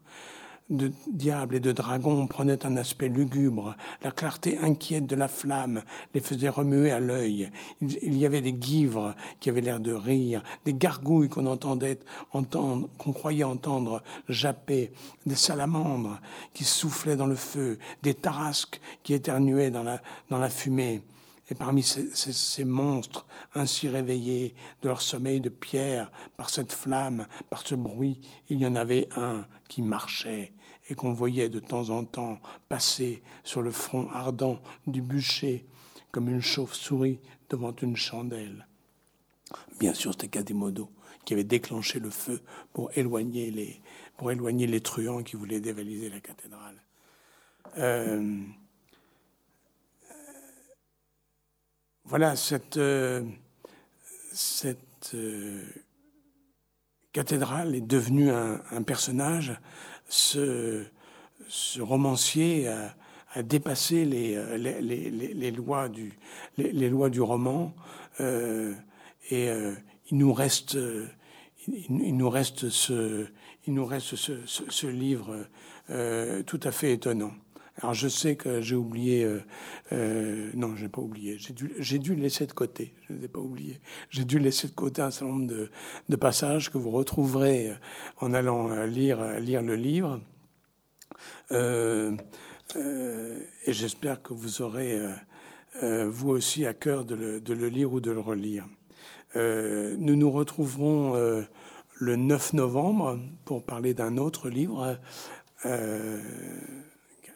[0.70, 3.76] de diables et de dragons prenaient un aspect lugubre.
[4.02, 5.84] La clarté inquiète de la flamme
[6.14, 7.52] les faisait remuer à l'œil.
[7.82, 12.00] Il y avait des guivres qui avaient l'air de rire, des gargouilles qu'on entendait
[12.32, 14.92] qu'on croyait entendre japper,
[15.26, 16.20] des salamandres
[16.54, 21.02] qui soufflaient dans le feu, des tarasques qui éternuaient dans la fumée.
[21.50, 27.68] Et parmi ces, monstres ainsi réveillés de leur sommeil de pierre par cette flamme, par
[27.68, 30.54] ce bruit, il y en avait un qui marchait
[30.90, 32.40] et qu'on voyait de temps en temps
[32.70, 35.66] passer sur le front ardent du bûcher
[36.12, 37.20] comme une chauve-souris
[37.50, 38.68] devant une chandelle.
[39.80, 40.90] Bien sûr, c'était Quasimodo
[41.26, 42.42] qui avait déclenché le feu
[42.74, 43.82] pour éloigner les,
[44.18, 46.82] pour éloigner les truands qui voulaient dévaliser la cathédrale.
[47.78, 48.42] Euh,
[52.14, 53.24] voilà, cette, euh,
[55.16, 55.64] euh,
[57.12, 59.60] cathédrale est devenue un, personnage.
[60.08, 60.86] Ce,
[61.80, 66.14] romancier a, dépassé les, les, lois du,
[66.60, 67.74] les, lois du roman
[68.20, 68.76] euh,
[69.32, 69.50] et
[70.12, 70.78] il nous reste,
[71.68, 73.28] il, nous reste ce
[74.86, 75.48] livre
[76.46, 77.32] tout à fait étonnant.
[77.82, 79.40] Alors je sais que j'ai oublié, euh,
[79.94, 81.38] euh, non, j'ai pas oublié.
[81.40, 82.94] J'ai dû, j'ai dû laisser de côté.
[83.08, 83.80] Je ne les ai pas oubliés.
[84.12, 85.48] J'ai dû laisser de côté un certain nombre
[86.10, 87.76] de, passages que vous retrouverez euh,
[88.18, 90.22] en allant lire, le livre.
[91.52, 92.14] Et
[93.68, 95.00] j'espère que vous aurez
[95.82, 98.66] vous aussi à cœur de le, lire ou de le relire.
[99.36, 101.14] nous nous retrouverons
[101.96, 104.98] le 9 novembre pour parler d'un autre livre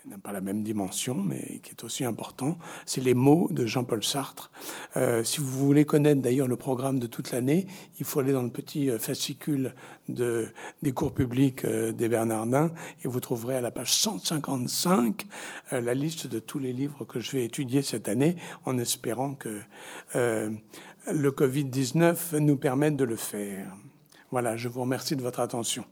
[0.08, 2.58] n'a pas la même dimension, mais qui est aussi important.
[2.86, 4.52] C'est Les mots de Jean-Paul Sartre.
[4.96, 7.68] Euh, si vous voulez connaître d'ailleurs le programme de toute l'année,
[8.00, 9.74] il faut aller dans le petit euh, fascicule
[10.08, 10.48] de,
[10.82, 12.72] des cours publics euh, des Bernardins
[13.04, 15.26] et vous trouverez à la page 155
[15.74, 19.36] euh, la liste de tous les livres que je vais étudier cette année en espérant
[19.36, 19.62] que
[20.14, 23.76] le Covid-19 nous permette de le faire.
[24.32, 25.86] Voilà, je vous remercie de votre attention.